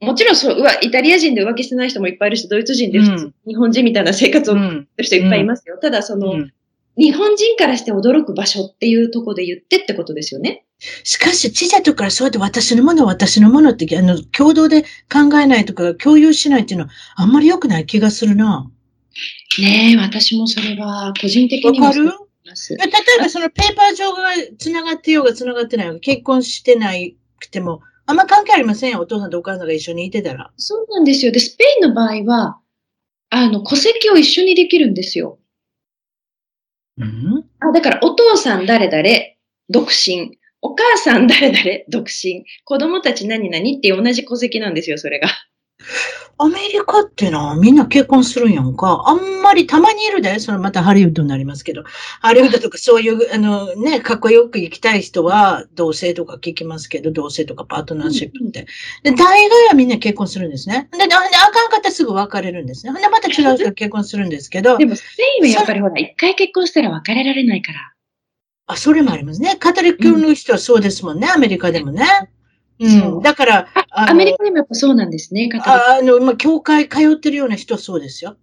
[0.00, 5.78] もちろんそう、うわ、イタリア人で浮気してない人もいっぱいいるし、ドイツ人で普通、うん日本人みたいな生活を送る人いっぱいいますよ。
[5.80, 6.52] ただ、その、うん
[6.98, 10.64] 日本人からして驚く場所っていうところで言ってってことですよね。
[11.04, 14.80] しかし、小さい時からそうやって私のものは私のものって、あの、共同で
[15.12, 18.70] 考えないとか、共有しないっていうのは、あんまり良くない気がするな。
[19.58, 22.04] ねえ、私もそれは個人的にわかる？
[22.04, 22.12] 例
[23.18, 29.00] えばそのペーパー上が繋がってようが繋がってないようが、結婚してないくても、あんま関係ありませんよ。
[29.00, 30.52] お父さんとお母さんが一緒にいてたら。
[30.56, 31.32] そうなんですよ。
[31.32, 32.60] で、スペインの場合は、
[33.30, 35.38] あの、戸籍を一緒にできるんですよ。
[36.98, 37.44] うん？
[37.60, 39.04] あだから、お父さん誰々、
[39.68, 40.38] 独身。
[40.62, 42.44] お母さん誰々、独身。
[42.64, 45.28] 子供たち何々って同じ戸籍なんですよ、それが。
[46.38, 49.04] アメリカってのはみんな結婚するんやんか。
[49.06, 51.84] あんまりたまにいるで、そのまたハリウッドになりますけど。
[52.20, 58.66] ハリウッドとかそういう、 あのね、かっこよく行きたい人は同性とか聞きますけど、同性とかパートナーシップって。
[59.02, 60.88] で、大概はみんな結婚するんですね。
[60.92, 61.30] で、であかん
[61.70, 62.92] かったらすぐ別れるんですね。
[62.92, 67.92] ほんで、また違う人が結婚するんですけど で、も、スペインはやっぱりほら、一回結婚したら別れられないから。
[68.66, 69.56] あ、それもありますね。
[69.58, 72.04] カトリック教の人はそうですもんね、アメリカでもね。
[72.80, 73.18] う。
[73.18, 78.36] んだから、アメリカでもやっぱそうなんですね、方ああの、まあ、教会通ってるような人はそうですよ。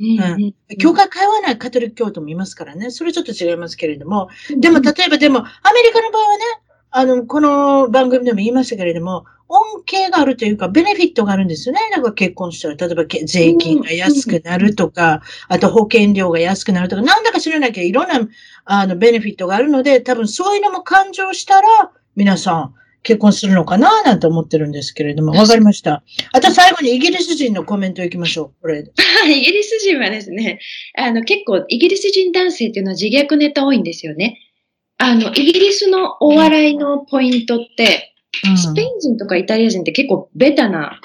[0.00, 2.90] うんうん教会通わないカトリック教徒もいますからね。
[2.90, 4.28] それちょっと違いますけれども。
[4.56, 6.42] でも、例えばでも、アメリカの場合はね、
[6.90, 11.80] あの、この番組でも言いましたけれども、恩恵があるというか、ベネフィットがあるんですよね。
[11.94, 18.20] だから結婚したら、例えばけ税金が安くなるとか、あと保険料が安くなるとか、なんだか知らなきゃいろんな、
[18.64, 21.68] あの、ベネフィットがあるので、多分そういうのも勘定したら、
[22.16, 26.02] 皆さん、結婚するのかななんて思ってるんですけれども、わかりました。
[26.32, 28.62] あと最後にイギリス人のコメントいきましょう。
[28.62, 28.84] これ。
[29.26, 30.60] イギリス人はですね、
[30.96, 34.38] あの、結構、イギリス人男性っていうのは自虐ネタ多いんですよね。
[34.98, 38.14] あの、イギリスのお笑いのポイントって、
[38.56, 41.00] スペイン人とかイタリア人って結構ベタな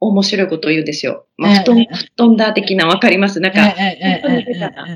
[0.00, 1.26] 面白いことを言うんですよ。
[1.36, 4.86] まあ、布団、ええ布団だ的なわかりますなんか、本当にベタな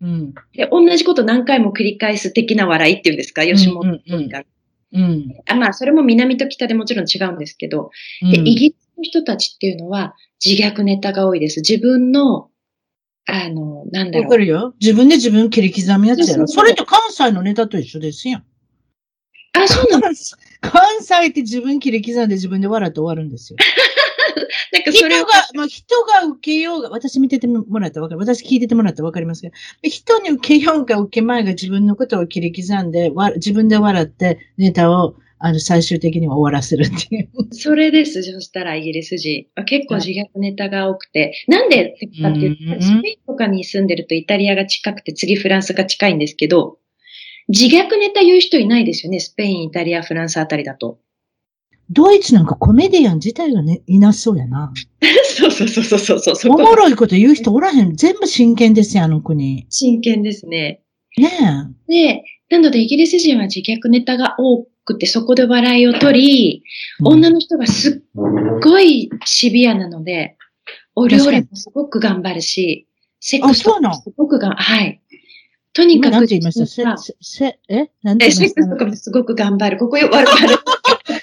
[0.00, 0.34] うん。
[0.52, 4.44] で、同じこと何回も繰り返す的な笑いっていうんですか、吉本うんが。
[4.94, 5.26] うん。
[5.46, 7.90] あまあ、それも南と北でもちろん違うんですけど、
[8.22, 11.60] で、イギリスの人たちっていうのは自虐ネタが多いです。
[11.60, 12.48] 自分の、
[13.26, 14.24] あの、なんだろう。
[14.24, 14.74] わかるよ。
[14.80, 16.46] 自分で自分切り刻むやつやろ。
[16.46, 18.44] それと関西のネタと一緒ですやん。
[19.54, 20.10] あ、そうなんだ。
[20.60, 23.56] 関西って自分切り刻んで自分で笑って終わるんですよ。
[24.34, 28.20] 人 がなんかそれを、、まあ、人が受けようが、私見ててもらったらわかる。
[28.20, 37.28] 私聞いててもらったらわかりますけど、人に受けようが受けまいが自分のことを切り刻んで、わ自分で笑ってネタを、あの、最終的には終わらせるっていう。
[37.50, 38.22] それです。
[38.22, 39.46] そしたらイギリス人。
[39.66, 41.34] 結構自虐ネタが多くて。
[41.48, 46.78] なんでかっていううんと、スペインとかに住んでるとイタリアが近くて、次フランスが近いんですけど、
[47.48, 49.20] 自虐ネタ言う人いないですよね。
[49.20, 50.98] スペイン、イタリア、フランスあたりだと。
[51.90, 54.72] ドイツなんかコメディアン自体がね、いなそうやな。
[55.24, 56.36] そ うそうそうそうそうそう。
[56.36, 57.96] そおこもろいこと言う人おらへん。
[57.96, 59.66] 全部真剣ですよ、あの国。
[59.68, 60.80] 真剣ですね。
[61.16, 66.62] ねで、なのでイギリス人は自虐ネタが多くて、そこで笑いを取り、
[67.00, 67.04] え。
[67.04, 70.36] 女の人がすっごいシビアなので、
[70.94, 72.86] お料理もすごく頑張るし、
[73.20, 75.00] セックスもすごくが、はい。
[75.72, 77.90] とにかく、今なんて言いましたせ、せ、せ、え？
[78.02, 79.78] なんてえ言いましたセックスとかもすごく頑張る。
[79.78, 80.56] ここよくわかる。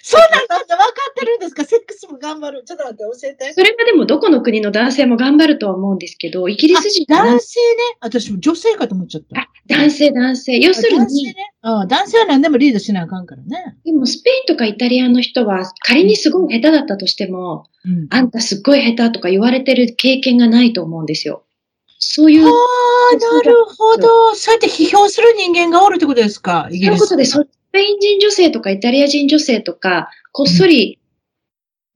[0.03, 0.75] そうなんだ、分か？
[1.11, 1.63] ってるんですか？
[1.63, 2.63] セックスも頑張る。
[2.65, 3.53] ちょっと待って、教えて。
[3.53, 7.97] それはでもどこの国の男性も頑張るとは思うんですけど、イギリス人は男性ね？
[8.01, 9.41] 私も女性かと思っちゃった。
[9.41, 10.57] あ男性、男性。
[10.59, 11.35] 要するに、男性ね？
[11.61, 13.77] あ男性は何でもリードしなあかんからね。
[13.85, 18.07] でもスペインとかイタリアの人は仮にすごい下手だったとしても、うん。
[18.09, 21.43] あんたすっごい下手とか言われてる経験がないと思うんですよ。
[21.99, 22.47] そういう。
[22.47, 22.51] ああ、
[23.17, 24.33] なるほど。
[24.33, 26.67] そうやって批評する人間がおるってことですか？
[26.71, 27.05] イギリス。
[27.05, 30.99] そういうことで、スペイン人女性とかイタリア人女性とか、こっそり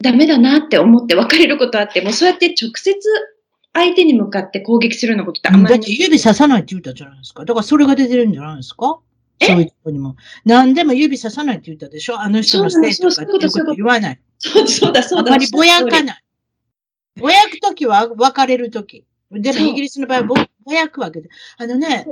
[0.02, 2.96] ダメだなって思って別れることあって、もうそうやって直接
[3.74, 7.44] 相手に向かって攻撃するようなことってあんまりだって指ささないって言ったじゃないですか。
[7.44, 9.00] だからそれが出てるんじゃないですか？
[9.40, 9.48] え？
[9.48, 10.16] そういうとこにも。
[10.46, 12.20] 何でも指ささないって言ったでしょ？
[12.22, 14.20] あの人のせいとかっていうこと言わない。
[14.38, 15.34] そうそうだ、そうだ。
[15.34, 16.24] あまりぼやかない。
[17.20, 19.06] ぼやくときは別れるとき。
[19.32, 21.30] でもイギリスの場合はぼぼやくわけで。
[21.58, 22.08] あのね、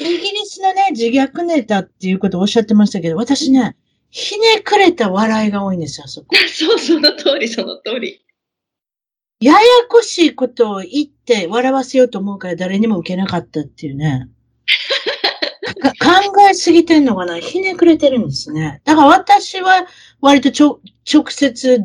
[0.00, 3.76] イギリスのね、自虐ネタっていうことをおっしゃってましたけど、私ね、
[4.10, 6.28] ひねくれた笑いが多いんですよ、あそこ。
[6.48, 8.24] そう、その通り、その通り。
[9.40, 14.28] ややこしいことを言って笑わせようと思うから誰にも受けなかったっていうね。
[15.80, 17.38] か考えすぎてんのかな？
[17.38, 18.80] ひねくれてるんですね。
[18.84, 19.86] だから私は
[20.20, 20.80] 割とちょ
[21.12, 21.84] 直接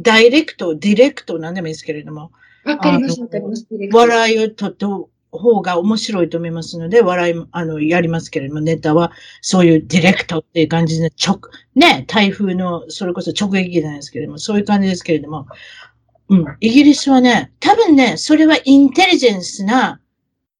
[0.00, 2.30] ダイレクト、ディレクトなんでもいいですけれども、
[2.64, 3.66] わかります、わかります。
[3.90, 4.86] 笑いをとった
[5.32, 11.40] 方が面白いと思いますので、笑いも、あの、やりますけれども、ネタはそういうディレクトっていう感じで、直、
[11.74, 15.46] ね、台風の、それこそ直撃じゃないですけれども、そういう感じですけれども、
[16.28, 19.98] うん、イギリスはね、多分ね、それはインテリジェンスな、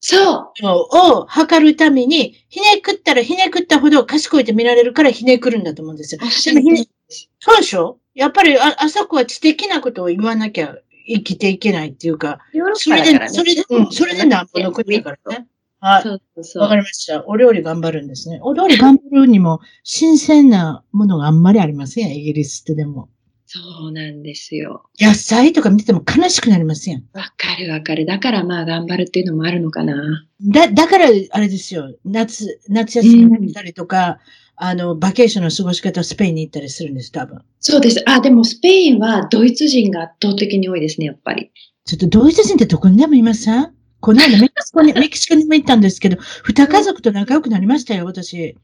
[0.04, 0.16] そ
[0.58, 0.62] う。
[0.62, 0.80] の
[1.20, 6.20] を測るために、ひねくったらひねくったほど賢いって見られるからひねくるんだと思うんですよ。
[6.24, 7.30] おっしゃる通りです。
[7.38, 7.98] そうでしょ？
[8.14, 10.74] やっぱりあ、あそこは知的なことを言わなきゃ
[11.06, 12.38] 生きていけないっていうか、
[12.74, 13.28] それで。
[13.28, 15.48] それで、うん、それでなんぼの国だからね。
[15.80, 16.08] はい。
[16.08, 16.76] わかう。
[16.76, 17.26] りました。
[17.26, 18.38] お料理頑張るんですね。
[18.42, 23.08] お料理頑張るにも、新鮮なものがあんまりありませんイギリスってでも。
[23.46, 24.84] そうなんですよ。
[24.98, 27.04] 野菜とか見てても悲しくなりません？
[27.12, 28.06] わかるわかる。
[28.06, 30.26] だからまあ頑張るっていうのもあるのかな。
[30.40, 31.94] だ、だから、あれですよ。
[32.04, 34.20] 夏、夏休みに行ったりとか、
[34.64, 37.40] あの、バケーションの過ごし方、スペインに行ったりするんです、多分。
[37.58, 38.02] そうです。
[38.06, 41.50] あ、でもスペインはドイツ人が圧倒的に多いですね、やっぱり。
[41.84, 43.74] ちょっとドイツ人ってどこにでもいません？
[44.00, 48.56] この間メキシコに、 メキシコにも行ったんですけど、二家族と仲良くなりましたよ、私。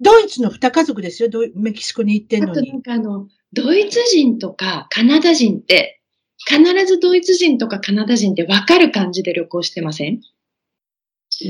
[0.00, 2.82] ドイツの二家族ですよ、ドイメキシコに行ってんのにあとなん。
[2.82, 6.00] かあの、ドイツ人とかカナダ人って、
[6.48, 10.20] 必ずドイツ人とかカナダ人って分かる感じで旅行してません？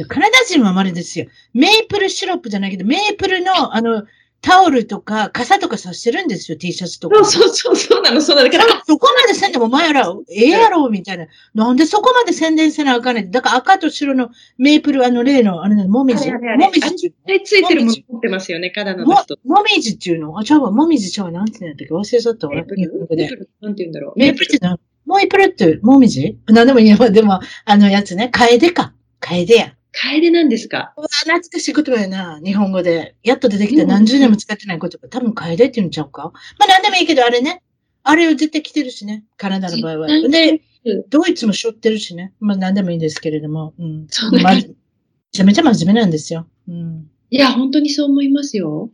[0.09, 1.27] カナダ人はまれですよ。
[1.55, 4.05] メープルシロップじゃないけど、メープルの、あの、
[4.45, 7.25] タオルとか、傘とかさしてるんですよ、T シャツとか。
[7.25, 8.51] そうそうそう、そうなの、そうなの。
[8.51, 11.27] だから、そこまでせんでも前ら、ええやろ、みたいな。
[11.55, 13.31] なんでそこまで宣伝せなあかんねん。
[13.31, 16.29] だから赤と白のメープル、あの例の、あれなの、もみじ。
[16.33, 20.37] もみじあれついてるもの持ってますよね、カナダのも人。、もみじっていうの？
[20.37, 21.95] あ、ちゃうわ、もみじちゃうわ、なんて言うんだっけ？
[21.95, 22.55] 忘れちゃったわ。
[22.55, 24.19] メープルなんて言うんだろう。
[24.19, 24.77] メープルってな、
[25.07, 26.37] もうイプルって、もみじ？
[26.49, 28.93] なんでもいいや、でも、あのやつね、カエデか。
[29.21, 29.75] カエデや。
[29.93, 30.95] カエデなんですか？
[30.97, 33.15] うわ、懐かしい言葉やな、日本語で。
[33.23, 35.09] やっと出てきた何十年も使ってない言葉。
[35.09, 36.33] 多分カエデって言うんちゃうか？
[36.59, 37.63] まあなんでもいいけど、あれね。
[38.03, 39.25] あれを絶対来てるしね。
[39.37, 40.09] カナダの場合は。
[40.09, 40.63] で
[41.09, 42.33] ドイツも背負ってるしね。
[42.41, 43.75] まあなんでもいいんですけれども。
[43.79, 44.07] うん。
[44.09, 46.47] そうねまめちゃめちゃ真面目なんですよ。
[46.69, 47.11] うん。
[47.31, 48.91] いや、本当にそう思いますよ。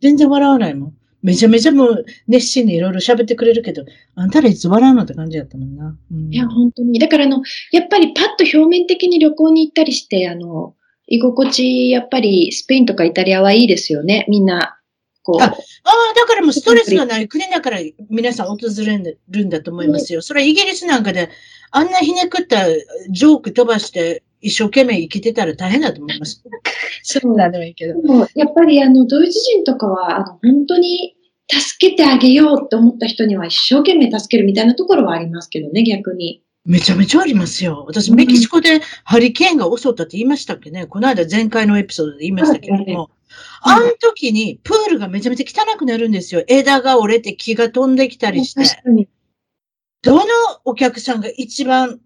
[0.00, 0.94] 全然笑わないもん。
[1.22, 5.96] めちゃめちゃもう熱心にいろいろ喋ってくれるけど、あんたらいつ笑うのって感じだったもんな。
[6.12, 6.98] うん、いや、本当に。
[6.98, 10.74] だから、あの、やっぱりパッと表面的に旅行に行ったりして、あの、
[11.08, 14.26] 居心地、やっぱりスペインとかイタリアはいいですよね。
[14.28, 14.78] みんな、
[15.22, 15.42] こう。
[15.42, 15.54] あああ、
[16.14, 17.78] だからもうストレスがない国だから
[18.10, 20.22] 皆さん訪れるんだと思いますよ。
[20.22, 21.30] それはイギリスなんかで、
[21.70, 22.68] あんなひねくった
[23.10, 26.42] ジョーク飛ばして一生懸命生きてたら大変だと思います。
[27.02, 27.94] そうなんでもいいけど。
[28.34, 31.16] やっぱりあの、ドイツ人とかは、あの、本当に
[31.50, 36.42] 助けてあげようって思った人には一生懸命助けるみたいなところはありますけどね、逆に。
[36.64, 37.84] めちゃめちゃありますよ。
[37.86, 40.86] 私、メキシコでハリケーンが襲ったって言いましたっけね？
[40.86, 43.10] この間前回のエピソードで言いましたけれども。
[43.62, 46.44] あの時にプールがめちゃめちゃ汚くなるんですよ。
[46.46, 48.64] 枝が折れて木が飛んできたりして。
[48.64, 49.08] 確かに。
[50.02, 50.24] どの
[50.64, 52.00] お客さんが一番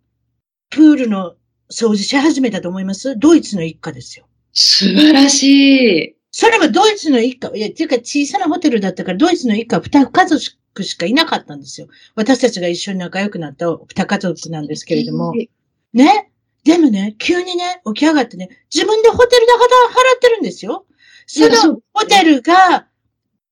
[0.71, 1.35] プールの
[1.73, 3.19] 掃除し始めたと思います？
[3.19, 4.27] ドイツの一家ですよ。
[4.53, 6.17] 素晴らしい。
[6.31, 11.89] それもドイツの一家、いや、っていうか小さなホテルだったから、ドイツの一家は二家族しかいなかったんですよ。
[12.15, 15.33] 私たちが一緒に仲良くなった二家族なんですけれども。
[15.93, 16.31] ね？
[16.65, 20.87] でもね、急にね、起き上がってね、自分でホテル代払ってるんですよ。
[21.27, 22.87] そのうホテルが、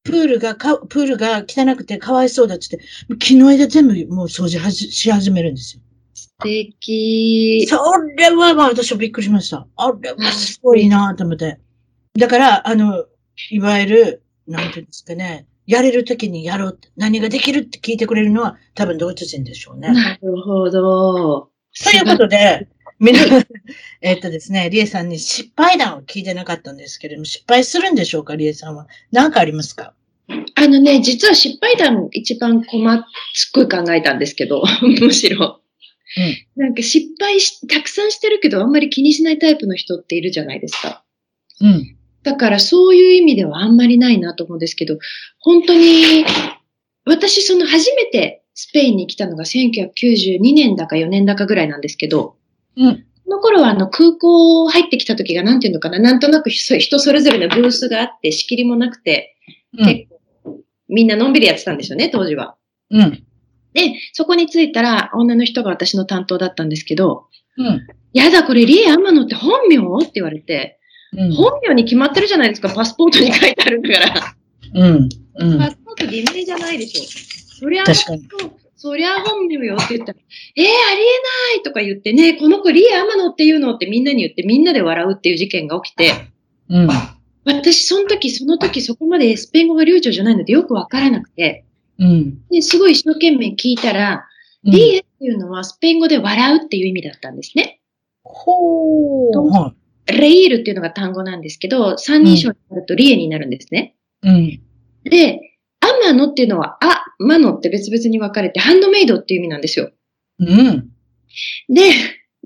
[0.05, 5.83] プールがか、プールが汚くてかわいそうだって言って、木の枝全部もう掃除し始めるんですよ。
[6.21, 7.67] 素敵。
[7.69, 7.77] そ
[8.17, 9.67] れはまあ私はびっくりしました。
[9.77, 11.59] あれはすごいなと思って。
[12.19, 13.07] だから、あの、
[13.51, 19.93] いわゆる、なんていうんですかね、やれるときにやろうって、何ができるって聞いてくれるのは多分ドイツ人でしょうね。
[19.93, 21.51] なるほど。
[21.85, 23.23] ということで、みんな、
[24.03, 28.87] えっとですね、リエさんに失敗談を聞いてなかったんですけれども、失敗するんでしょうか、リエさんは。
[29.13, 29.95] 何かありますか？
[30.57, 33.05] あのね、実は失敗談一番困っ、
[33.35, 34.63] すっごい考えたんですけど、
[35.01, 35.61] むしろ。
[36.57, 41.05] なんか失敗し、たくさんしてるけどあんまり気にしないタイプの人っているじゃないですか。
[41.61, 41.97] うん。
[42.23, 44.99] だからそういう意味ではあんまりないなと思うんですけど、
[45.39, 46.25] 本当に、
[47.07, 52.37] 私その初めてスペインに来たのが1992年だか4年だかぐらいなんですけど、
[52.77, 53.07] うん。
[53.25, 59.37] その頃はあの空港入ってきた時がなんていうのかな、なんとなく人人それぞれのブースがあって仕切りもなくて、
[59.79, 59.87] うん。
[59.87, 60.09] 結
[60.43, 62.57] 構みんなのんびりやってたんですよね、当時は。
[62.91, 63.25] うん。
[63.73, 67.87] で、そこに着いたら女の人が私の担当だったんですけど、うん。
[68.13, 69.77] やだ、これリエ・アマノって本名？
[69.99, 70.79] って言われて、
[71.13, 71.33] うん。
[71.35, 74.37] 本名に決まってるじゃないですか、パスポートに書いてあるんだから。
[74.75, 75.09] うん。
[75.37, 75.59] うん。
[75.59, 77.61] パスポート偽名じゃないでしょ。
[77.61, 78.29] そりゃ、確かに
[78.77, 80.19] そりゃ本名よって言ったら、
[80.57, 83.75] えー、ありえないとか言ってね、この子リエ・アマノっていうの？
[83.75, 86.13] ってみんなに言ってみんなで笑うっていう事件が起きて、
[86.71, 86.89] うん。
[87.45, 91.65] 私その時、その時そこまでスペイン語が流暢じゃないのでよくわからなくて、
[92.01, 92.49] うん。
[92.49, 94.31] ですごい一生懸命聞いたら、うん
[94.63, 97.81] リエっていうのはスペイン語で笑うっていう意味だったんですね。
[98.25, 99.39] ほー。
[99.51, 99.73] は
[100.07, 103.95] レイールっていうのが単語なんですけど、三人称になるとリエになるんですね。
[104.23, 104.29] い。
[104.29, 104.61] うん。
[105.05, 105.41] で、
[105.81, 109.91] アマノっていうのは、あ、マノって別々に分かれて、ハンドメイドっていう意味なんですよ。
[110.41, 110.91] うん。
[111.69, 111.93] で、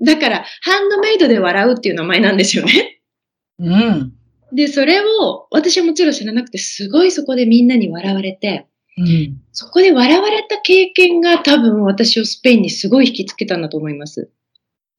[0.03, 3.01] だから、ハンドメイドで笑うっていう名前なんですよね。
[3.59, 4.13] うん。
[4.53, 9.41] で、それを、私はもちろん知らなくて、すごいそこでみんなに笑われて、うん。
[9.51, 14.29] そこで笑われた経験が多分私をスペインにすごい引きつけたんだと思います。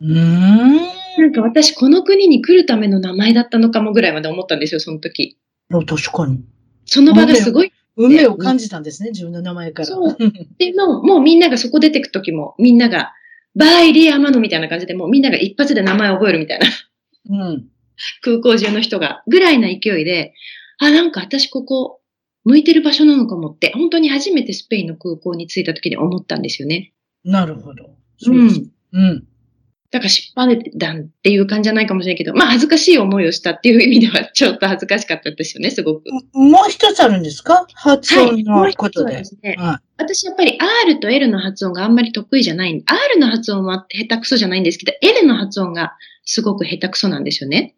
[0.01, 0.77] うん。
[1.19, 5.39] なんか私この国に来るための名前だったのかもぐらいまで思ったんですよ、その時。
[5.73, 6.45] あ確かに。
[6.85, 9.87] その場がすごい運命を感じたんですね、自分の名前から。
[9.87, 10.17] そう
[10.59, 13.13] で、もう、もうみんながそこ出てく時も、みんなが、
[13.55, 17.65] バイリーアマノみたいな感じで、もうみんなが一発で名前を覚えるみたいな、うん。
[18.21, 20.35] 空港中の人が、ぐらいな勢いで、
[20.79, 22.01] あ、なんか私ここ、
[22.47, 26.93] 向いてる場所なのかもって、本当に初めてスペインの空港に着いた時に思ったんですよね。
[27.25, 27.91] なるほど。
[28.19, 28.61] そうです。
[28.61, 28.71] ん。
[28.93, 29.25] うん。
[29.91, 36.05] だから失敗談っていう感じじゃないかもしれないけど、まあ恥ずかしい思いをしたっていう意味では、ちょっと恥ずかしかったですよね、すごく。
[36.33, 37.67] もう一つあるんですか？
[37.75, 38.27] 発はい。
[38.29, 39.15] 音のことで。
[39.15, 42.85] はですね、は私やっぱり R と L の発音があんまり得意じゃない。
[42.87, 47.75] R の発音は下手くそじゃないんですけど、L の発音がすごく下手くそなんですよね。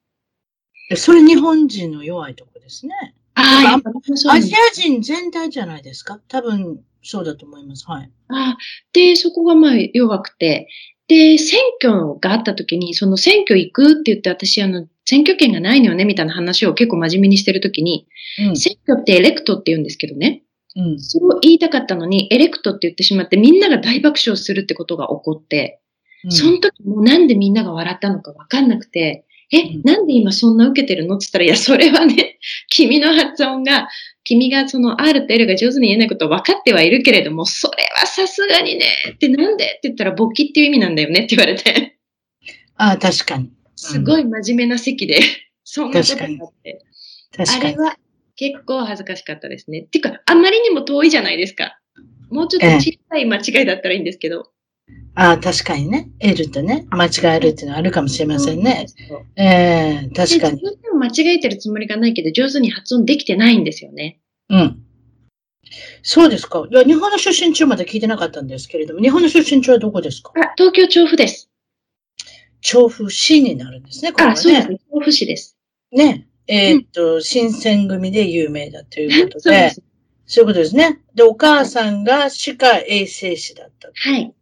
[0.90, 0.96] い。
[0.96, 3.14] それ日本人の弱いとこですね。
[3.40, 6.20] ああ、やっやっぱそうなんですアジア人全体じゃないですか？
[6.28, 7.84] 多分、そうだと思います。
[7.88, 8.10] はい。
[8.28, 8.56] あ
[8.92, 10.68] で、そこがまあ弱くて、
[11.06, 18.06] で、選挙があった時に、その選挙行くって言って私、あの、選挙権がないのよね、みたいな話を結構真面目にしてる時に、
[18.48, 18.56] うん。
[18.56, 20.42] 選挙ってエレクトって言うんですけどね、
[20.76, 21.00] うん。
[21.00, 25.80] それを言いたかったのに、エレクトって言ってしまって、みんなが大爆笑するってことが起こって、
[26.24, 31.16] うんその時もうなんでみんなが笑ったのかわかんなくて、えうん、なんで今そんな受けてるの？
[31.16, 33.88] って言ったら、いや、それはね、 君の発音が、
[34.24, 38.84] 君がその R と L が上手に言えないこと分かってはいるけれども、それはさすがにね、
[39.14, 39.64] ってなんで？
[39.64, 41.96] って言ったら、勃起っていう意味なんだよねって言われて、
[42.76, 43.50] ああ、確かに。
[43.76, 45.20] すごい真面目な席で、
[45.64, 46.28] そんなことがあっ
[46.62, 46.84] て、
[47.36, 47.74] 確かに。
[47.74, 47.98] あれは
[48.36, 49.80] 結構恥ずかしかったですね。
[49.80, 51.80] っていうか、あまりにも遠いじゃないですか。
[52.30, 54.50] もうちょっと小さい間違いだったらいいんですけど。
[55.14, 56.10] ああ、確かにね。
[56.20, 58.86] L とね、間違えるっていうのはあるかもしれませんね。
[59.36, 60.58] ええ確かに。
[60.60, 64.20] で自分でも間違えてるつもりがないけど、上手に発音できてないんですよね。
[64.48, 64.82] うん。
[66.02, 66.64] そうですか。
[66.70, 70.32] いや、日本の出身地まで聞いてなかったんですけれども、日本の出身地はどこですか？
[70.36, 71.50] あ、東京調布です。
[72.60, 74.74] 調布市になるんですね、これはあ、そうですね。
[74.74, 74.80] ね。
[74.92, 75.56] 調布市です。
[75.92, 76.26] ね。
[76.46, 79.82] えーっと、新選組で有名だということで、 そうです。
[80.26, 81.00] そういうことですね。
[81.14, 83.90] で、お母さんが歯科衛生士だった。
[83.94, 84.32] はい。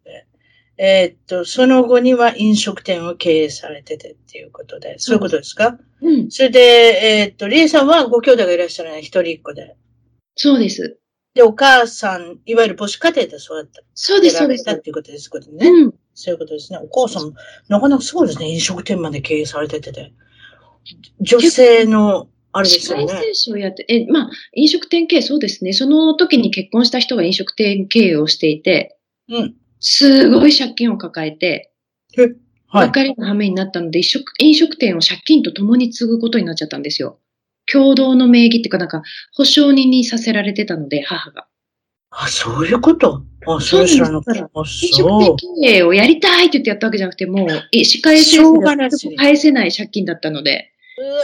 [0.79, 5.79] えーっと、その後には飲食店を経営されててっていうことで、そういうことですか？
[6.03, 6.31] うん。
[6.31, 9.77] それで、えーっと、リエさんはご兄弟がいらっしゃるね、一人っ子で。
[10.35, 10.99] そうです。
[11.35, 13.83] で、お母さん、いわゆる母子家庭で育った。
[13.95, 14.73] そうです、そうですた。
[14.73, 15.69] っていうことですことね。
[15.69, 15.95] うん。
[16.15, 16.79] そういうことですね。
[16.79, 17.33] お母さん、
[17.69, 18.49] なかなかすごいですね。
[18.49, 20.13] 飲食店まで経営されててて。
[21.21, 23.07] 女性の、あれですよね。
[23.07, 25.73] 歯科衛生士をやって、え、まあ、飲食店経営、そうですね。
[25.73, 28.97] その時に結婚した人が飲食店経営をしていて、
[29.29, 29.55] うん。
[29.89, 31.71] すごい借金を抱えて、
[32.19, 32.23] え、
[32.67, 32.89] はい。
[32.89, 34.01] 別れの羽目になったので、
[34.41, 37.21] 飲食店を借金と共に継ぐことになっちゃったんですよ。
[37.71, 41.47] 共同の名義っていうか、なんか、保証人にさせられてたので、母が。
[42.11, 43.23] あ、そういうこと？
[43.47, 44.43] あ、それ知らなかった。
[44.43, 45.21] あ、飲食そう。
[45.21, 48.19] 店経営をやりたいって言ってやったわけじゃなくて、もう、え歯科衛
[49.17, 51.21] 返せない借金だったので、うわ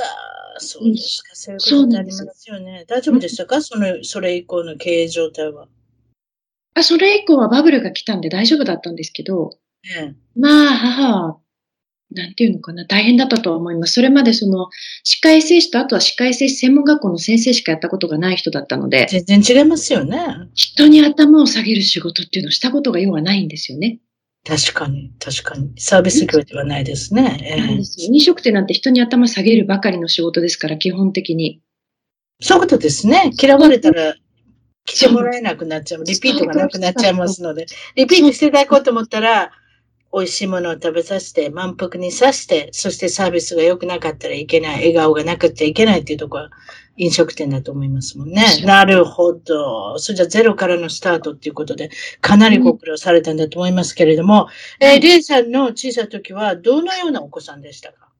[0.58, 1.34] ーそうですか。
[1.34, 2.84] そういうことになりますよね。
[2.86, 3.60] 大丈夫でしたか？
[3.60, 5.66] その、それ以降の経営状態は。
[6.74, 9.50] あ、それ以降はバブルが来たんで大丈夫だったんですけど、
[9.98, 11.38] えまあ、母は、
[12.14, 13.94] なんていうのかな、大変だったとは思います。
[13.94, 14.68] それまでその、
[15.02, 19.06] 歯科衛生士とあとは歯科衛生士専門学校の先生しかやったことがない人だったのえ。
[19.06, 20.18] で、全然違いますよね。
[20.54, 23.98] 人に頭を下げる仕事っていうのをしたことが要はないんですよね。
[24.46, 25.72] 確かに、確かに。
[25.78, 27.38] サービス業ではないですね。
[27.56, 28.08] なんですよ。
[28.12, 31.60] 飲食店なんて人に頭下げるばかりの仕事ですから、基本的に。
[32.40, 33.30] そういうことですね。
[33.40, 34.16] 嫌われたら
[34.84, 36.04] 来てもらえなくなっちゃう。
[36.04, 37.66] リピートがなくなっちゃいますので。
[37.94, 39.52] リピートしていただこうと思ったら、
[40.14, 46.50] 美味しいものを食べさせて、満腹にさせて、そしてサービスが良くなかったらいけない、笑顔がなくていけないっていうところは
[46.98, 48.44] 飲食店だと思いますもんね。
[48.64, 49.98] なるほど。
[49.98, 54.48] それじゃゼロからのスタートっていうことで、かなりご苦労されたんだと思いますけれども、
[54.80, 58.10] うん、えー、リエさんの小さい時はどのようなお子さんでしたか？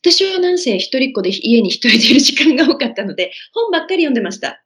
[0.00, 4.62] 私はなんせ一人っ子で家に一人でいる時間が多かったので、本ばっかり読んでました。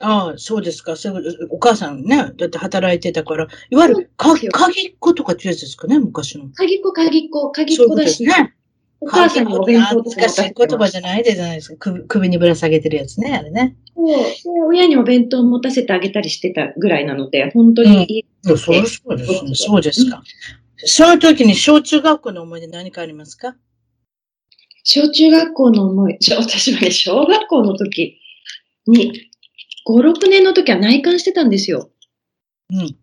[0.00, 0.94] ああ、そうですか。
[0.94, 6.50] そうお母さんね、だって働いてたから、いわゆる、か、鍵っ子とかっていうやつですかね、昔の。
[6.54, 8.24] 鍵っ子、鍵っ子、鍵っ子だし。
[8.24, 8.54] ね。
[9.00, 10.20] お母さんにお弁当とか。
[10.22, 11.76] 難しい言葉じゃないでじゃないですか。
[11.78, 13.76] 首首にぶら下げてるやつね、あれね。
[13.96, 14.66] そう。
[14.68, 19.02] 親にお弁当を持たせてあげたりしてたぐらいなので、本当に、うん、そうです
[19.44, 19.54] ね。
[19.54, 20.22] そうですか。
[20.78, 23.56] その時に小中学校の思い出何かありますか？
[24.84, 28.20] 小中学校の思い、私はね、小学校の時
[28.86, 29.27] に、
[29.88, 31.90] 5、6年の時は内観してたんですよ。
[32.70, 32.96] うん。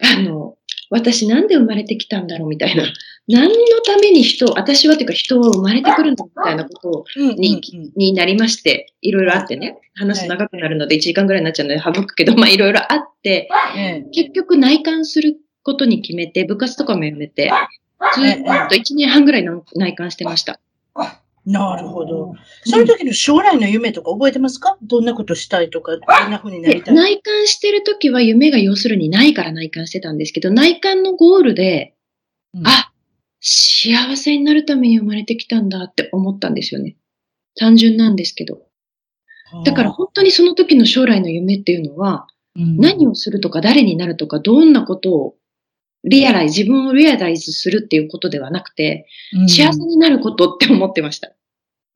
[0.00, 0.56] あの、
[0.90, 2.84] 私なんで生まれてきたんだろうみたいな。
[3.28, 3.54] 何の
[3.84, 7.60] ために人、私はというか人は生まれてくるんだみたいなことに,、
[7.96, 13.48] になりまして、いろいろあってね、話長くなるので1時間ぐらいになっちゃうので省くけど、まあいろいろあって、
[14.12, 17.50] 結局内観することに決めて、部活とかもやめて、
[18.16, 20.58] ずっと1年半ぐらい内観してました。
[21.44, 22.34] なるほど。
[22.64, 24.78] その時の将来の夢とか覚えてますか？
[24.82, 31.94] どんなことしたいとか、どんな風になりたい内観してる時は夢が要するにないから内観してたんですけど、内観のゴールで、
[32.54, 32.92] うん、あ、
[33.40, 36.96] 幸せになるために生まれてきたんだって思ったんですよね。
[37.58, 38.62] 単純なんですけど。
[39.64, 45.34] だから本当にその時の将来の夢っていうのは、うん、何をするとか誰になるとかどんなことを
[46.04, 51.32] リアライズ、自分をリアライズするっていうことではなくて、うん、幸せになることって思ってました。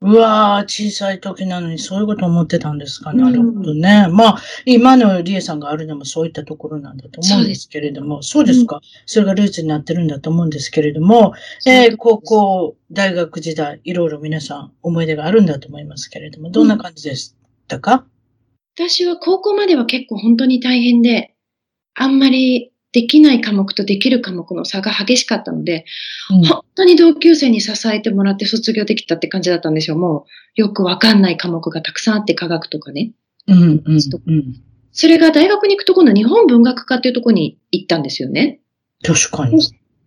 [0.03, 3.15] うわぁ、小さい時なのにそういうこと思ってたんですか。
[3.15, 4.05] なるほどね。
[4.09, 11.33] うん、まあ、今のリエさんがあるのもそういったところなんだと思うんですけれども、そうですか、うん、それがルーツになってるんだと思うんですけれども、
[11.67, 17.35] えー、高校、大学時代、いろいろ皆さん思い出があるんだと思いますけれども、どんな感じでし
[17.67, 21.35] たか、うん、私は高校までは結構本当に大変で、
[21.95, 25.85] あんまりできない科目とできる科目の差が激しかったので、
[26.31, 29.99] うん、本当に同級生に支えてもらって卒業できたって感じだったんですよ。
[29.99, 30.25] もう
[30.55, 33.13] よくわかんない科目がたくさんあって科学とかね。
[33.49, 34.01] うんうんうん、
[34.93, 38.61] それが大学に行くところの日本文学科っていうところに行ったんですよね。
[39.05, 39.61] 確かに。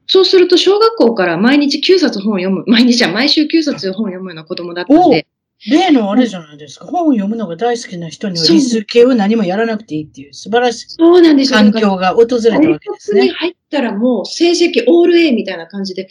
[0.08, 5.28] そうすると小学校から毎日9冊本を読む、毎日は毎週9冊本を読むような子供だったんで、
[5.68, 6.86] 例のあれじゃないですか。
[6.86, 10.98] 本を読むのが大好きな人にはリスケを何もやらなくていいっていう素晴らしい
[11.50, 13.24] 環境が訪れたわけですね。
[13.24, 16.08] に入ったらもう成績オール A みたいな感じで、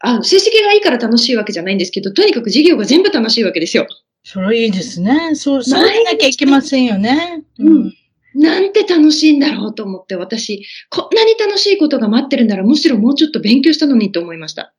[0.00, 3.86] あの、成績がいいから楽しいわけじゃないんですけど、とにかく授業が全部楽しいわけですよ。
[4.24, 5.34] それいいですね。
[5.34, 7.44] そう、そうしなきゃいけませんよね。
[7.58, 7.94] うん。
[8.34, 14.74] なんて楽しいんだろうと思って、私、こんなに楽しいことが待ってるなら、むしろもうちょっと勉強したのにと思いました。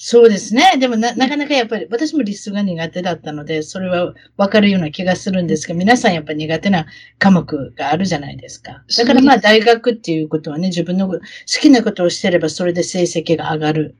[0.00, 0.76] そうですね。
[0.78, 6.86] でもな、なかなかやっぱり、私も理数が苦手だったので、それはわかるような気がするんですが、皆さんやっぱり苦手な
[7.18, 8.84] 科目があるじゃないですか。
[8.96, 11.18] だからまあ大学っていうことはね、自分の好
[11.60, 13.96] きなことをしてれば、それで成績が上がる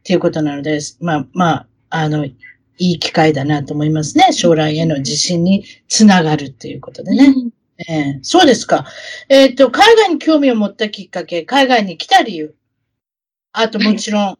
[0.00, 2.34] っていうことなので、まあまあ、あの、い
[2.76, 4.32] い機会だなと思いますね。
[4.32, 7.34] 将来への自信につながるっていうことでね。
[7.34, 7.50] うん
[7.88, 8.84] えー、そうですか。
[9.30, 12.54] えっ、ー、と、海外に興味を持ったきっかけ、海外に来た理由。
[13.52, 14.38] あともちろん、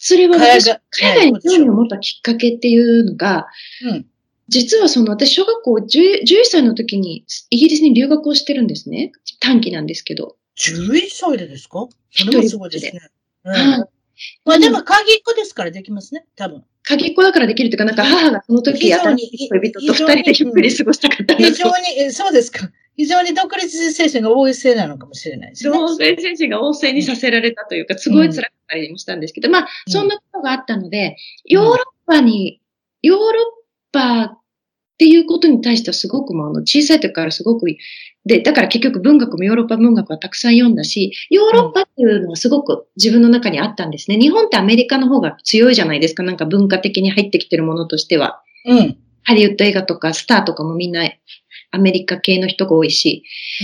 [0.00, 3.46] それは私、海外に興味を持ったきっかけっていうのが、
[3.82, 4.06] うん、
[4.48, 9.12] 実はその私、小学校 10, 11歳の時にイギリスに留学をしてるんですね。
[9.40, 10.36] 短期なんですけど。
[10.56, 11.88] 11歳でですか？
[12.12, 13.00] それもすごいですね。
[13.44, 13.54] うん、
[14.44, 16.64] まあでも、鍵っ子ですからできますね、多分。
[16.88, 22.70] 鍵っ子だからできるというか、なんか母がその時、新しい恋人と二人でゆっくり過ごしたかった非常に、そうですか。
[22.96, 25.76] 非常に独立精神が旺盛なのかもしれないですね。
[25.76, 31.76] 旺盛精神が旺盛にさせられたというか、すごい辛かったりもしたんですけど、まあ、そんなことがあったので、ヨーロッ
[32.06, 32.62] パに、
[33.02, 33.32] ヨーロッ
[33.92, 34.38] パ
[34.98, 37.66] っていうことに対してはすごくもあの小さい時からすごく、
[38.26, 44.18] で、だから結局文学もヨーロッパ文学はたくさん読んだし、ヨーロッパっていうのはすごく自分の中にあったんですね。
[44.18, 46.24] 日本ってアメリカの方が強いじゃないですか。
[46.24, 48.42] なんか文化的に入ってきてるものとしては。
[48.66, 48.98] うん。
[49.22, 51.08] ハリウッド映画とかスターとかもみんな
[51.70, 53.22] アメリカ系の人が多いし、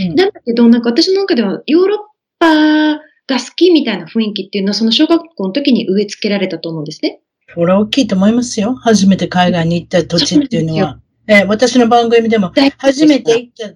[0.09, 1.99] うん、なんだけど、なんか私の中ではヨーロッ
[2.39, 2.95] パ
[3.27, 7.21] が好きみたいな雰囲気っていうのは、その小学校の時に植え付けられたと思うんですね。
[7.55, 8.75] これは大きいと思いますよ。
[8.75, 11.01] 初めて海外に行った土地っていうのは。
[11.27, 13.75] えー、私の番組でも、初めて行った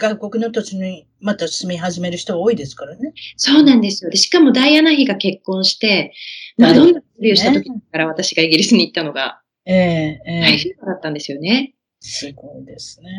[0.00, 3.12] 外国の土地にまた住み始める人が多いですからね。
[3.36, 4.10] そうなんですよ。
[4.10, 6.12] で、しかもダイアナ妃が結婚して、
[6.56, 11.74] マドンナデビューした時から私がイギリスに行ったのが、えええ大え変だったんですよね。
[12.00, 13.10] すごいですね。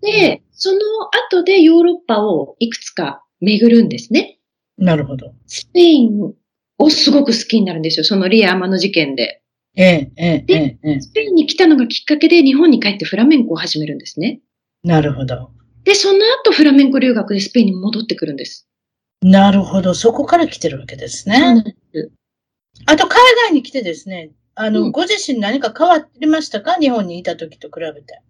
[0.00, 0.78] で、その
[1.28, 4.38] 後でヨーロッパをいくつか巡るんですね。
[4.78, 5.34] なるほど。
[5.46, 6.32] スペイン
[6.78, 8.04] をすごく好きになるんですよ。
[8.04, 9.41] そのリア・アマの事件で。
[9.74, 14.40] ええ、ええ、で、スペインに来たのがきっかけで日本に帰ってフラメンコを始めるんですね。
[14.84, 15.50] なるほど。
[15.84, 18.68] で、その後フラメンコ留学でスペインに戻ってくるんです。
[19.22, 19.94] なるほど。
[19.94, 21.64] そこから来てるわけですね。
[22.86, 26.74] あと、海外に来てですね、あの、うん、ご自身何か変わりましたか？
[26.74, 28.20] 日本にいた時と比べて。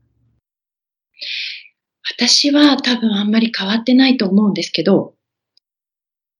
[2.15, 5.15] 私は多分あんまり変わってないと思うんですけど、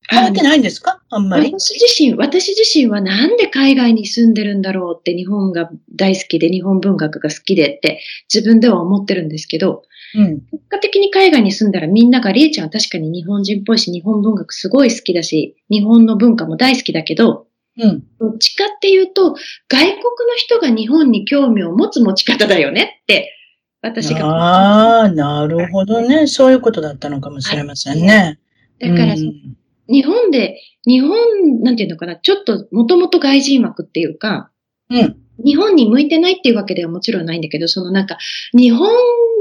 [0.09, 1.01] 変わってないんですか？
[1.11, 1.53] あんまり。
[1.59, 8.01] 私自身、私自身はなんで海外に住んでるんだろうって日本が大好きで日本文学が好きでって
[8.33, 9.85] 自分では思ってるんですけど、
[10.15, 10.41] うん。
[10.51, 17.47] 結果的に海外に住んだらみんなが、りえちゃんは確かに日本人っぽいし、日本文学すごい好きだし、日本の文化も大好きだけど、
[17.79, 18.03] うん。
[18.21, 19.35] どっちかっていうと、
[19.69, 20.01] 外国の
[20.37, 23.33] 人が日本に興味を持つ持ち方だよねって、
[23.81, 24.27] 私が。
[24.27, 26.27] ああ、なるほどね。
[26.27, 28.39] そういうことだったのかもしれませんね。
[28.81, 29.57] だから、うん
[29.89, 34.51] 日本で、日本、なんていうのかな、ちょっともともと外人枠っていうか、
[34.91, 35.17] うん。
[35.45, 38.19] 日本に向いてないっていうわけではもちろんないんだけど、そのなんか、
[38.53, 38.89] 日本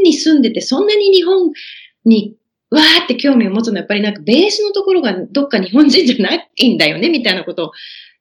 [0.04, 1.52] に住んでてそんなに日本
[2.06, 2.36] に
[2.72, 7.72] わーって興味を持つのはやっぱりなんかベースのところがどっか日本人じゃないんだよね、みたいなことを、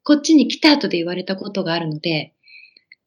[0.03, 2.35] こっちに来た後で言われたことがあるので、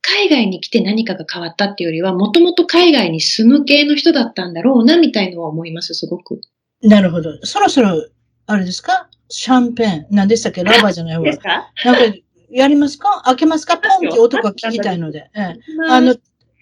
[0.01, 6.39] 海外に来て何かが変わったっていうよりは、もともと海外に住む系の人だったんだろうな、みたいのは思います、すごく。
[6.81, 7.45] なるほど。
[7.45, 8.07] そろそろ、
[8.45, 9.09] あれですか？
[9.29, 10.07] シャンペン。
[10.11, 10.63] 何でしたっけ？
[10.63, 11.37] ラバーじゃない方が。
[11.37, 11.71] か？
[11.85, 12.17] なんか、
[12.49, 13.21] やりますか？
[13.25, 13.77] 開けますか？
[13.77, 15.29] ポンって音が聞きたいので。
[15.33, 15.55] ええ。
[15.89, 16.15] あの、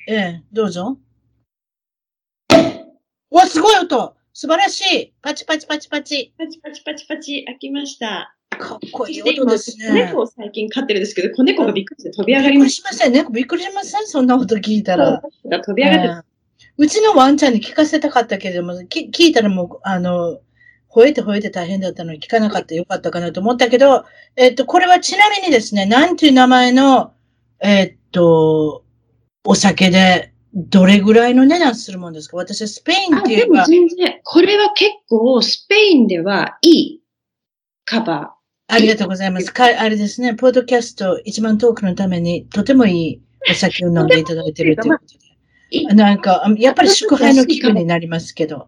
[0.08, 0.98] ええ、どうぞ。
[3.32, 6.34] うわ、すごい音素晴らしいパチパチパチパチ。
[6.38, 8.36] パチパチパチパチ開きました。
[8.58, 10.06] かっこいい音ですね。
[10.06, 13.14] 猫を最近飼ってるんですけど、子猫がびっくりして飛び上がびっくりましりしません。
[13.14, 14.08] 猫びっくりしません？
[14.08, 15.22] そんな音聞いたら。
[15.50, 15.60] た。
[15.60, 16.32] 飛び上がってええ
[16.78, 20.40] うちのワンちゃんに聞かせたかったけれども、き聞いたらもう、あの、
[20.94, 27.14] 吠えて吠えて大変だったのに聞かなかったらよかったかなと思ったけど、えっと、これはちなみにですね、なんていう名前の、
[27.60, 28.84] えっと、
[29.46, 32.36] お酒で、どれぐらいの値段するもんですか？
[32.36, 37.02] 私はスペインあ、でもっていうか、全然、これは結構スペインではいい。
[37.86, 38.36] カバ
[38.68, 39.54] ありがとうございます。
[39.54, 45.16] かあれですね、ポッドキャスト一番トークのためにとてもいいお酒を飲んでいただいてるということ
[45.70, 45.94] いで。
[45.94, 48.68] なんか、あやっぱり祝杯の気分になりますけど。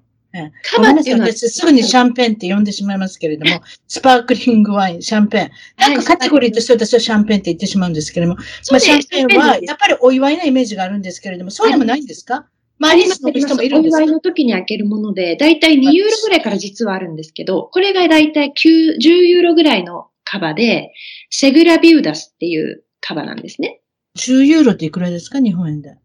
[0.63, 0.81] カ。
[0.81, 5.51] バーっていうのは、私すぐにシャンペンって呼んでしまいますけれども、スパークリングワイン、シャンペン。
[5.77, 8.37] なんかカテゴリーとして私はシャンペンって言ってしまうんですけれども、
[8.71, 12.47] まあ、シャンペンはやっぱりお祝いのイメージがあるんですけれども、そうでもないんですか？
[12.79, 13.97] 周りに飲む人もいるんですか？
[13.99, 20.91] お祝いの時に開けるもので、だいたい2ユーロぐらいから実はあるんですけど、これがだいたい9 10ユーロぐらいのカバで、
[21.29, 23.81] セグラビューダスっていうカバなんですね。
[24.17, 25.39] ?10 ユーロっていくらですか？
[25.39, 25.95] 日本円で。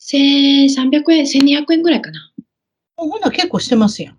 [0.00, 2.32] 1300円、1200円ぐらいかな。
[2.96, 4.18] ほんなら結構してますやん。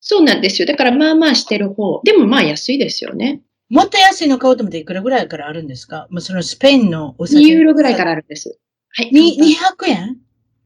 [0.00, 0.66] そうなんですよ。
[0.66, 2.00] だからまあまあしてる方。
[2.04, 3.40] でもまあ安いですよね。
[3.68, 6.06] もっと安いの買おうと思っていくらぐらいからあるんですか？
[6.10, 7.40] もうそのスペインのお酒。
[7.40, 8.58] 2ユーロぐらいからあるんです。
[8.90, 9.10] はい。
[9.12, 10.16] に200円？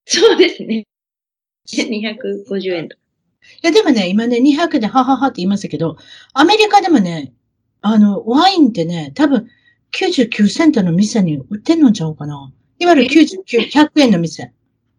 [0.05, 0.85] そうですね。
[1.69, 3.03] 250円とか。
[3.63, 5.97] いや、でもね、今ね、200ではははって言いましたけど、
[6.33, 7.33] アメリカでもね、
[7.81, 9.49] あの、ワインってね、多分
[9.93, 14.53] 99セントの店に売ってんのんちゃうかないわゆる99、 100円の店。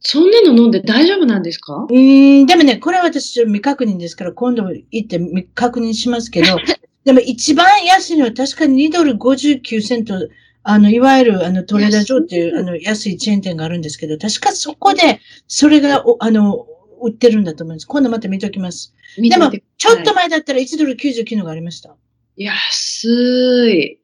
[0.05, 1.87] そんなの飲んで大丈夫なんですか？
[1.89, 6.57] うーん、でもね、これは私未確認ですから、今度行って未確認しますけど、
[7.05, 10.15] でも一番安いのは確かに2ドル59セント、
[10.63, 16.65] あの、いわゆる、あの、トレーダー上っていう、あの、安いチェーン店があるんですけど、確かそこで、それが、おあの、
[17.01, 17.85] 売ってるんだと思うんです。
[17.85, 18.93] 今度また見ときます。
[19.17, 21.97] でも、ちょっと前だったら1ドル99のがありました。
[22.37, 23.99] 安い。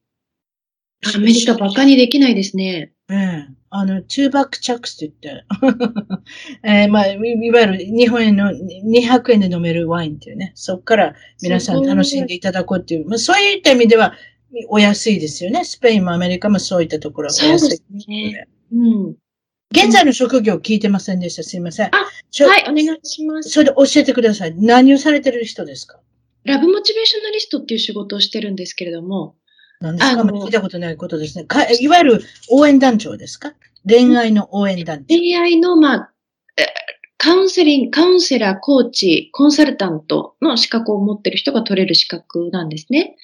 [1.16, 2.92] アメリカバカにできないですね。
[3.10, 3.48] ええ。
[3.72, 5.46] あの、トゥーバックチャックスって言って、
[6.64, 14.14] えーまあ、いいわゆる日本円の200円で飲めるワインっていうね、そこから皆さん楽しんでいただこうっていう、まあ、そういった意味では
[14.70, 15.64] お安いですよね。
[15.64, 17.60] スペインもアメリカもそういったところがお安い。
[17.60, 18.48] そうですね。
[18.74, 18.76] う
[19.12, 19.16] ん。
[19.72, 21.44] 現在の職業聞いてませんでした。
[21.44, 21.90] すいません。
[21.94, 23.50] あはい、お願いします。
[23.50, 24.56] それで教えてください。
[24.58, 26.00] 何をされてる人ですか？
[26.44, 29.36] ラブモチベーショナリストっていう仕事をしてるんですけれども、
[29.82, 30.22] 何ですか？
[30.24, 31.46] 聞いたことないことですね。
[31.46, 33.54] かいわゆる応援団長ですか？
[33.88, 35.16] 恋愛の応援団長。
[35.16, 36.12] 恋愛の、まあ、
[36.58, 36.66] え
[37.18, 43.16] カウンセリング、カウンセラー、コーチ、コンサルタントの資格を持ってる人が取れる資格なんですね。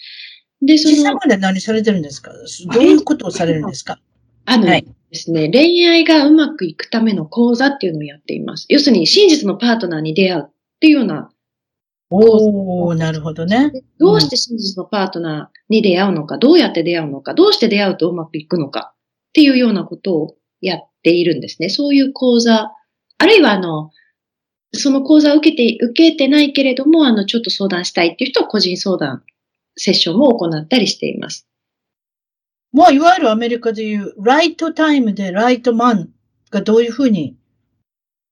[0.61, 2.31] で、その、実際まで何されてるんですか？
[2.73, 3.99] どういうことをされるんですか？
[4.45, 8.65] あのはいですね、恋愛がうまくいくための講座っていうのをやっています。
[8.69, 10.49] 要するに真実のパートナーに出会うっ
[10.79, 11.31] ていうような
[12.09, 13.71] おー、なるほどね。
[13.99, 21.69] どうして真実のパートナーに出会うのか、どうやって出会うのか、どうして出会うとうまくいくのかっていうようなことをやっているんですね。
[21.69, 22.71] そういう講座、
[23.17, 23.91] あるいはあの、
[24.73, 29.23] その講座を受けて、受けてないけれども、あの、ちょっと相談したいっていう人は個人相談
[29.77, 31.47] セッションも行ったりしています。
[32.71, 36.09] もういわゆるアメリカでいう、ライトタイムでライトマン
[36.51, 37.37] がどういうふうに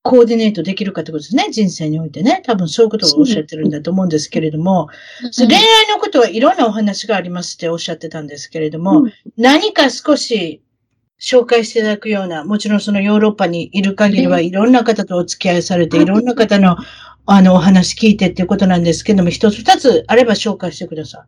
[0.06, 1.48] コーディネートできるかってことですね。
[1.50, 2.42] 人生においてね。
[2.46, 4.90] 多分そういうことをおっしゃってるんだと思うんですけれども、
[5.38, 10.62] 恋愛のことはいろんなお話がありますっておっしゃってたんですけれども、うん何か少し
[11.22, 16.76] 紹介していただくような、もちろんそのヨーロッパにいる限りはいろんな方とお付き合いされて、うんいろんな方の
[17.26, 21.26] あのお話聞いてっていうことなんですけども、一つ二つあれば紹介してくださ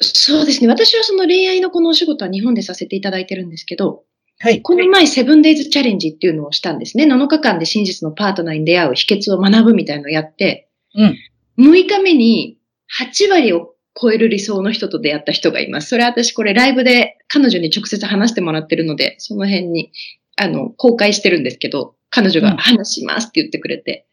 [0.00, 0.68] そうですね。
[0.68, 4.11] 私はその恋愛のこのお仕事は日本でさせていただいてるんですけど、い。
[4.42, 4.60] はい。
[4.60, 7.04] この前セブンデイズチャレンジっていうのをしたんですね。
[7.04, 11.16] 7日間で真実のパートナーに出会う秘訣を学ぶみたいなのをやって、うん。
[11.58, 12.58] 6日目に
[13.00, 15.90] 8割を超える理想の人と出会った人がいます。
[15.90, 19.92] それは私これライブで彼女に直接話してもらってるので、その辺に、
[20.36, 24.06] あの、公開してるんですけど、彼女が話しますって言ってくれて。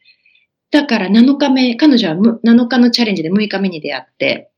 [0.70, 4.52] だから7日目、彼女はむ7日のチャレンジで6日目に出会って、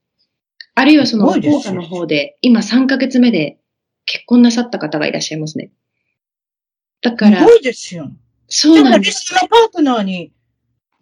[0.74, 3.56] あるいはその福岡の方で、今3ヶ月目で
[4.04, 5.70] 結婚なさった方がいらっしゃいますね。
[7.00, 8.10] だから、すごいですよ。
[8.48, 9.26] そうなんです。
[9.26, 10.32] 想のパートナーに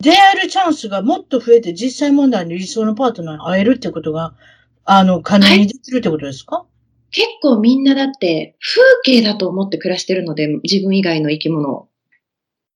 [0.00, 4.34] 出会えるチャンスがもっと増えて、実際問題に理想のパートナーに会えるってことが、
[4.84, 6.64] あの、可能にできるってことですか、
[7.10, 8.56] 結構みんなだって
[9.04, 11.88] 風景だと思って暮らしてるので、自分以外の生き物を。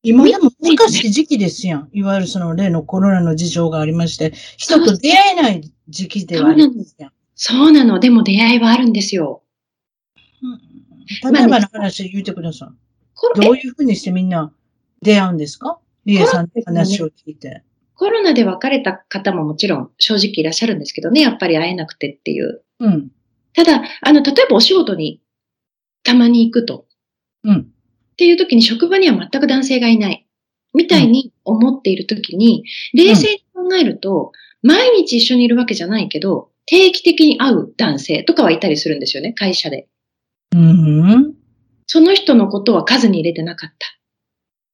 [0.03, 1.89] 今でも難しい時期ですやん。
[1.93, 7.13] いわゆるその例のコロナの事情がありまして、人と出会えない時期ではありますやん。
[7.35, 8.01] そうなの。
[8.01, 9.44] でも出会いはあるんですよ。
[11.25, 13.41] うん例えばの話言ってください。
[13.41, 14.53] どういうふうにしてみんな
[15.03, 15.79] 出会うんですか？
[16.05, 17.63] リエさんの話を聞いて。
[17.95, 21.21] コロナで別れた方ももちろん正直いらっしゃるんですけどね。
[21.21, 22.63] やっぱり会えなくてっていう。
[22.81, 23.11] うん。
[23.55, 25.21] ただ、あの、例えばお仕事に
[26.03, 26.87] たまに行くと。
[27.45, 27.61] うん。
[27.61, 30.27] っていう時に職場には全く男性がいない。
[30.75, 34.33] みたいに思っている時に、冷静に考えると、
[34.63, 39.87] 毎日一緒にいるわけじゃないけど、定期的に会う男性とかはいたりするんですよね、会社で。
[40.55, 41.35] うん。
[41.87, 43.77] その人のことは数に入れてなかった。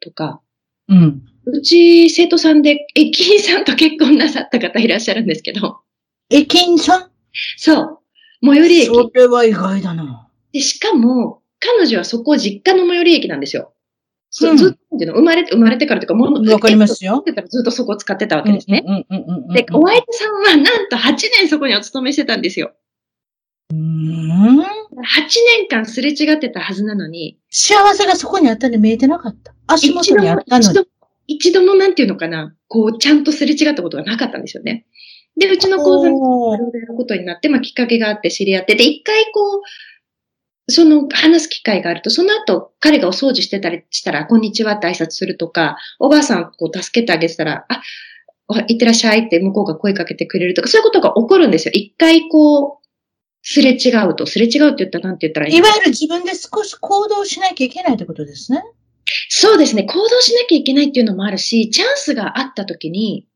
[0.00, 0.40] とか、
[0.88, 1.22] うん。
[1.46, 5.80] うち生徒さんで駅員さんと結婚なさった方いらっしゃるんですけど、
[6.28, 7.10] 駅員さん？
[7.56, 7.98] そう、
[8.44, 8.86] 最寄り駅。
[8.86, 10.28] それは意外だな。
[10.52, 13.72] で、しかも、彼女はそこ実家の最寄り駅なんですよ。
[14.42, 18.84] うんずずっと、生まれて、生まれてからというか、もう、わかりますよずっとずっとそこを使ってたわけですね。
[18.86, 19.52] うんうんうんうんうん。
[19.52, 22.72] で、お相手さんはなんと8年そこにお勤めしてたんですよ。
[23.70, 24.64] うん8
[25.58, 29.54] 年間すれ違ってたはずなのに、幸せがそこにあったのに見えてなかった。
[29.66, 30.66] 足元一度も、にあったのに。
[30.66, 30.86] 一度、
[31.26, 34.86] 一度もなんていうのかな、こう、ちゃんとすれ違ったことがなかったんですよね。
[35.36, 39.62] で、うちの講座もいろいろことになって、まあ、きっかけがあって知り合って、で、一回こ
[40.68, 47.82] う、その話す機会があると、その後、彼がお掃除してたりしたら、こんにちはって挨拶するとか、おばあさんこう助けてあげてたら、あ、
[48.48, 51.72] おいってらっしゃいって向こうが声かけてくれるとか、そういうことが起こるんですよ。
[51.72, 52.79] 一回こう、
[53.42, 58.62] すれ違うと、すれ違うって言ったらなんて言ったらいいいわゆる自分で少し行動しなきゃいけないってことですね。
[59.28, 59.84] そうですね。
[59.84, 63.26] 行動しなきゃいけないっていうのもあるし、チャンスがあった時に、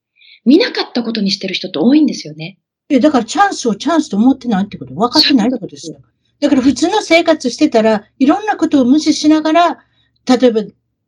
[0.44, 2.58] 見なかったことにしてる人って多いんですよね。
[2.90, 5.98] いや、だからチャンスをチャンスと思ってないってこと、分かってないってことですよ。
[6.40, 9.78] だから普通の生活してたら、いろんなことを無視しながら、
[10.26, 10.62] 例えば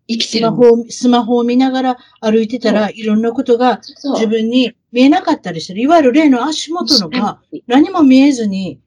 [0.09, 0.53] 生きてるスマ。
[0.53, 3.80] ホを、スマホを見ながら歩いてたら、いろんなことが
[4.14, 5.80] 自分に見えなかったりする。
[5.80, 8.80] いわゆる例の足元のが何も見えずに、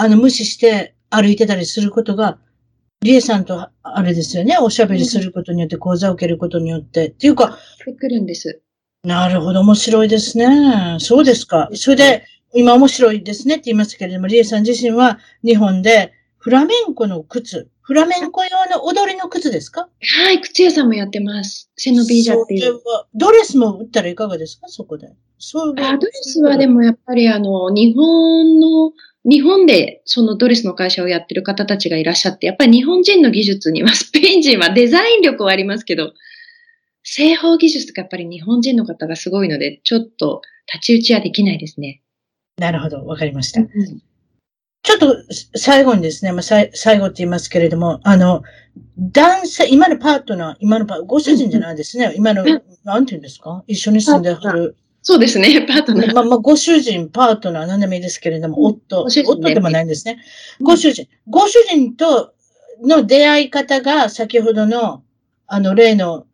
[0.00, 2.38] あの、無視して歩いてたりすることが、
[3.02, 7.58] リエさんと、あれですよね、おしゃべりすることによって、講座を受けることによって、っていうか、
[7.98, 8.60] くるんです。
[9.02, 10.98] なるほど、面白いですね。
[11.00, 11.68] そうですか。
[11.74, 12.24] それで、
[12.54, 19.88] 今面白いですねって言いましたけれども、リエさん自身は日本でフラメンコの靴、フラメンコ用の踊りの靴ですか？
[20.00, 21.70] はい、靴屋さんもやってます。
[21.76, 22.80] セノビージャっていう。
[23.14, 24.68] ドレスも売ったらいかがですか？
[24.68, 25.08] そこで。
[25.38, 28.92] そうあドレスはでもやっぱりあの、日本の、
[29.28, 36.14] 日本でそのドレスの会社をやってる方たちがいらっしゃって、やっぱり日本人の技術には、 スペイン人はデザイン力はありますけど、
[37.02, 42.00] 製法技術とかやっぱり日本人の方がすごいので、ちょっと太刀打ちはできないですね。
[42.58, 43.60] なるほど、わかりました。
[44.82, 45.16] ちょっと
[45.56, 48.42] 最後にですね、まあ、さい最後って言いますけれども、あの、
[48.98, 52.14] 男性、今のパートナー、今のパご主人じゃないですね。
[52.16, 53.62] 今の、うんなんて言うんですか？
[53.66, 54.76] 一緒に住んではる。
[55.08, 56.12] そうですね、 パートナー。
[56.12, 58.64] まあ、まあ、ご主人、パートナー、何でもいいですけれども、うん。
[58.66, 60.18] 夫、夫でもないんですね。
[60.60, 60.66] うん。
[60.66, 62.34] ご主人、ご主人と
[62.82, 65.02] の出会い方が、先ほどの、
[65.46, 66.26] あの、例の、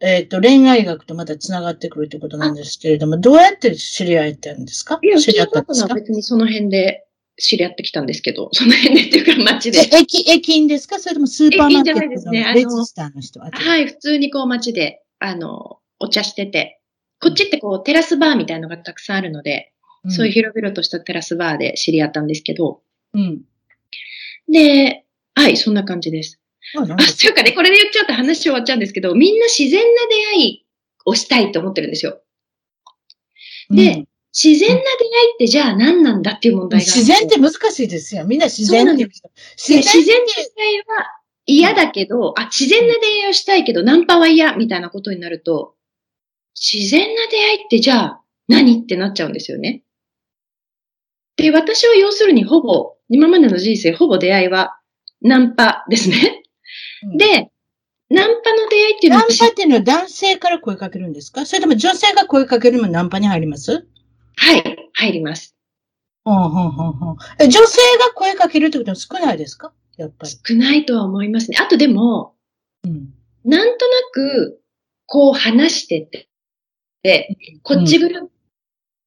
[0.00, 4.98] えっ、と、恋愛学とまた繋がってくるということなんですけれども、どうやって知り合えたんですか？
[5.02, 5.94] いや、知り合ったんですか？
[5.94, 7.06] 別にその辺で
[7.40, 9.78] 知り合ってきたんですけど、 その辺でっていうか街で。
[9.78, 10.98] え駅、駅員ですか？
[10.98, 16.75] それともスーパーマーケットののレジスターの人はい、普通にこう街で、あの、お茶してて、
[17.20, 19.72] こっちってこうテラスバーみたいのがたくさんあるので、
[20.04, 22.80] いそういう広々としたテラスバーで知り合ったんですけど、
[23.14, 23.42] うん。
[24.48, 25.04] で、
[25.34, 26.40] はい、そんな感じです。
[26.76, 29.86] あ、あなんかというかね、これで言っちゃうと話終わっちゃうんですけど、みんな自然な
[30.32, 30.66] 出会い
[31.04, 32.20] をしたいと思ってるんですよ。
[33.70, 36.84] で自然な出会いってじゃあ何なんだっていう問うん題が。
[36.84, 38.26] 自然って難しいですよ。
[38.26, 39.28] みんな自然って言うけど。
[39.28, 40.84] で自自然然な出会いは
[41.46, 45.75] 嫌だけど、あ、自然な出会いをしたいけど、ナンパは嫌みたいなことになると、
[46.58, 49.82] 自然な出会いってじゃあ何ってなっちゃうんですよね。
[51.36, 54.80] で、私は要するにほぼ、今までの人生ほぼ出会いは
[55.20, 56.42] ナンパですね。
[57.04, 57.50] うんで、
[58.08, 61.44] ナンパの出会いっていうのはナンパっていうのは男性から声かけるんですか？
[61.44, 63.86] それとも女性が声かけるのもナンパに入ります？
[64.36, 65.56] はい、入ります。
[66.24, 69.72] ほんほんほんほんえ女性が声かけるってことは少ないですか？
[69.96, 70.32] やっぱり。
[70.32, 71.58] 少ないとは思いますね。
[71.60, 72.34] あとでも、
[72.84, 73.12] うん。
[73.44, 74.60] なんとなく、
[75.06, 76.28] こう話してて、で、
[77.62, 78.22] こっちグルー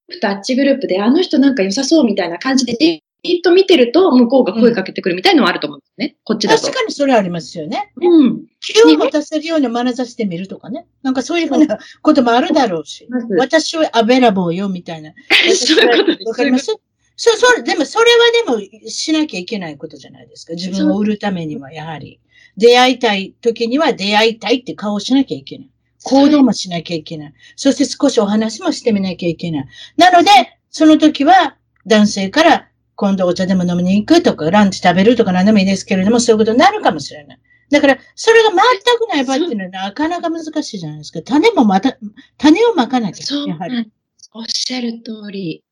[0.08, 6.16] プとあっちグループで、あの人なんか良さそうみたいな感じで、じーっと見てると、向こうが声かけてくるみたいなのはあると思うんですね。
[6.24, 6.62] こっちだと。
[6.62, 7.92] 確かにそれありますよね。
[8.00, 8.44] うん。
[8.60, 10.86] 気を持たせるような眼差しで見るとかね。
[11.02, 13.06] なんかそういうふうなこともあるだろうし。
[13.38, 15.12] 私はアベラボーよ、みたいな。
[15.54, 16.28] そういうことです。
[16.28, 16.74] わかります？
[17.16, 18.06] そう、そう、でもそれ
[18.46, 20.54] はでもしなきゃいけないことじゃないですか。
[20.54, 22.18] 自分を売るためには、やはり。
[22.56, 25.69] 出会いたい時には出会いたいって顔をしなきゃいけない。
[26.04, 27.34] 行動もしなきゃいけない。
[27.56, 29.68] そして少しお話もしてみなきゃいけない。
[29.96, 30.30] なので、
[30.70, 37.38] その時は男性から今度お茶でも飲みに行くとか、ランチ食べるとか何でもいいですけれども、そういうことになるかもしれない。
[37.70, 41.22] だから、それが全くない場合っていうのはなかなか難しいじゃないですか。
[41.22, 41.96] 種もまた、
[42.36, 43.26] 種をまかなきゃ。
[43.26, 43.90] そうやはり。
[44.32, 45.62] おっしゃる通り。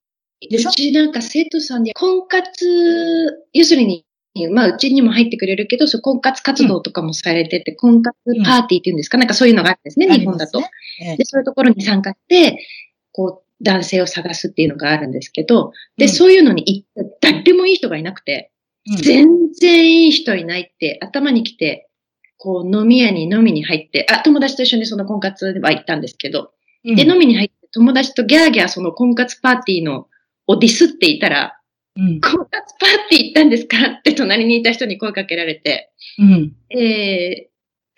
[0.48, 0.70] でしょ？
[0.70, 4.04] うちなんか生徒さんで婚活、要するに、
[4.46, 10.60] まあうちにも入ってくれるけど、そう婚活活動とかもされてて、婚活パーティーっていうんですか、なんかそういうのがあるんですね、日本だと。
[10.60, 10.70] ね。
[11.00, 11.16] ええ。
[11.16, 12.64] で、そういうところに参加して、
[13.12, 16.10] こう、男性を探すっていうのがあるんですけど、で、うん。
[16.10, 18.52] そういうのに行った誰もいい人がいなくて、
[18.88, 18.96] うん。
[18.96, 21.88] 全然いい人いないって頭に来て、
[22.36, 26.52] こう飲み屋に飲みに入って、あ、友達と一緒にその婚活は行ったんですけど、
[26.84, 26.94] うん。
[26.94, 30.06] で、飲みに入って友達とギャーギャーその婚活パーティーの
[30.46, 31.57] をディスっていたら、
[31.98, 32.20] うん。
[32.20, 33.76] 婚活パーティー行ったんですか？
[33.98, 36.52] って隣にいた人に声かけられて、うん。
[36.70, 37.48] え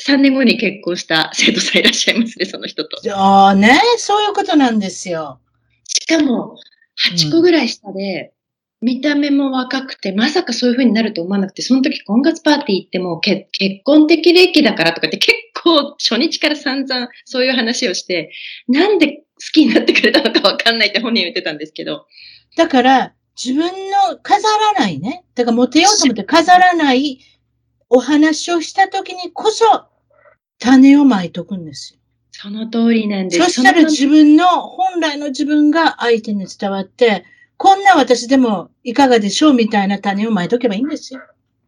[0.00, 2.98] ー、3年後に結婚した生徒さんいらっしゃいますね、 その人と。
[3.14, 5.40] ああね、そういうことなんですよ。
[5.86, 6.56] しかも、
[7.14, 8.32] 8個ぐらい下で、
[8.82, 18.32] 見た目も若くて、まさかそういう風になると思わなくて、その時婚活パーティー行ってもけ結婚的歴だからとかって結構初日から散々そういう話をして、
[18.68, 19.22] なんで好
[19.52, 22.06] きになってくれたのかわかんないって本人言ってたんですけど、
[22.56, 23.12] だから、
[23.42, 23.70] 自分
[24.10, 25.24] の飾らないね。
[25.34, 27.20] だからモテようと思って飾らない
[27.88, 29.64] お話をしたときにこそ、
[30.58, 32.00] 種をまいとくんですよ。
[32.32, 33.44] その通りなんです。
[33.44, 37.24] そしたらの自分の、本来の自分が相手に伝わって、
[37.56, 41.20] こんな私でもいかがでしょうみたいな種をまいとけばいいんですよ。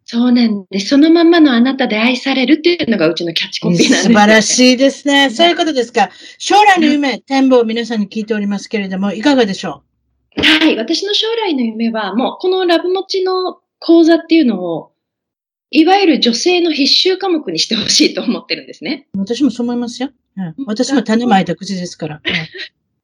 [0.04, 0.88] そうなんです。
[0.88, 4.02] そのまんまのあなたで愛されるっていうのがうちのキャッチコピーなんです。
[4.04, 5.30] 素晴らしいですね。
[5.30, 6.10] そういうことですか。
[6.38, 9.84] 将来の夢、展望を皆さんに聞いておりますけれども、いかがでしょ
[10.36, 10.76] はい。
[10.76, 14.92] 私の将来の夢は、もうこのラブモチの講座っていうのを、
[15.70, 19.08] いわゆる女性の必修科目にしてほしいと思ってるんですね。
[19.14, 20.10] う私もそう思いますよ。
[20.36, 22.22] うん、私も種まいた口ですから。
[22.24, 22.32] うん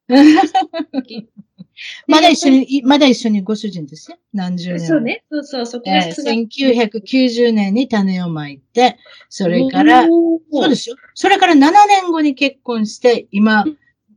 [2.07, 4.17] まだ一緒に、まだ一緒にご主人ですよ。
[4.33, 4.87] 何十年も。
[4.87, 5.23] そうね。
[5.31, 8.97] そうそう、そこがえー1990年に種をまいて、
[9.29, 10.95] それから、そうですすよ。
[11.13, 11.57] それから7
[11.87, 13.65] 年後に結婚して、今、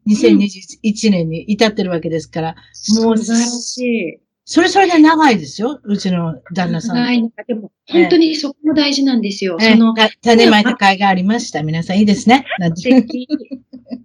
[0.06, 2.54] 2021年に至ってるわけですから、
[3.00, 4.20] もう素晴らしい。
[4.44, 5.80] それそれで長いですよ。
[5.84, 6.96] うちの旦那さん。
[6.96, 7.20] はい。
[7.20, 9.56] なんかでも、本当にそこも大事なんですよ。
[9.60, 11.62] えその、ー種まいた会がありました。
[11.62, 12.44] 皆さんいいですね。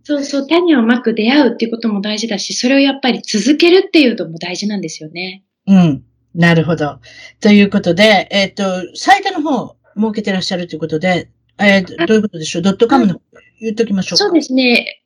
[0.04, 5.44] そうそう、種をまく出会うっていうことも大事だし、それをやっぱり続けるっていうのも大事なんですよね。
[5.66, 6.04] うん。
[6.36, 7.00] なるほど。
[7.42, 8.64] ということで、えっ、と、
[8.96, 12.62] サイトの方、設けてらっしゃるということで、えーどういうことでしょう？
[12.62, 13.20] ドットカムの、
[13.60, 14.26] 言っときましょうか。
[14.26, 15.02] そうですね。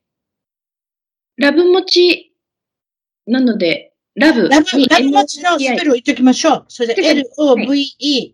[1.37, 2.33] ラブ持ち、
[3.27, 6.65] なので、ラブラブ、にラブ持ちのスペルを言っときましょう。
[6.67, 7.23] それで、はい。
[7.39, 8.33] LOVE、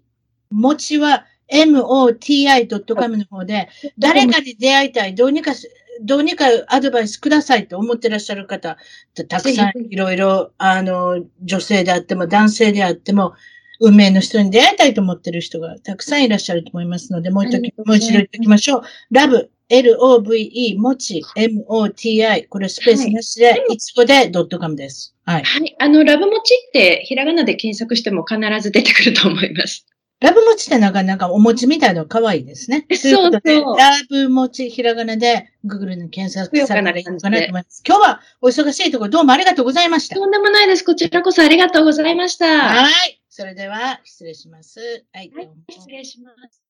[0.49, 5.69] 持ちは MOTI.com の方で、誰かに出会いたい、どうにかし、
[6.01, 8.77] どうにかアドバイスくださいと思ってらっしゃる方、
[9.15, 13.33] たたくさんいろいろ、あの、女性であっても男性であっても、
[13.79, 18.83] 運命の人に出会いたいと思ってる人がたくさんいらっしゃると思いますので、もう一度、もう一度言っておきましょう。
[19.11, 22.47] ラブ、L-O-V-E、もち、M-O-T-I。
[22.47, 25.15] これスペースなしで、いつこで .com です。
[25.25, 25.43] はい。
[25.43, 25.75] はい。
[25.79, 29.85] あの、ラブモチってひらがなで検索しても必ず出てくると思います。
[30.19, 32.87] ラブもちってなかなかお餅みたいなの可愛いですね。
[32.97, 37.83] そうそうラブもちひらがなで Google に検索されたらいいのかなと思います。
[37.87, 40.15] 今日はお忙しいところどうもありがとうございました。
[40.15, 40.83] とんでもないです。
[40.83, 42.47] こちらこそありがとうございました。
[42.47, 43.21] ははい。
[43.37, 45.05] それでは失礼します。
[45.13, 45.31] はい。
[45.43, 45.71] い。
[45.71, 46.66] 失礼します。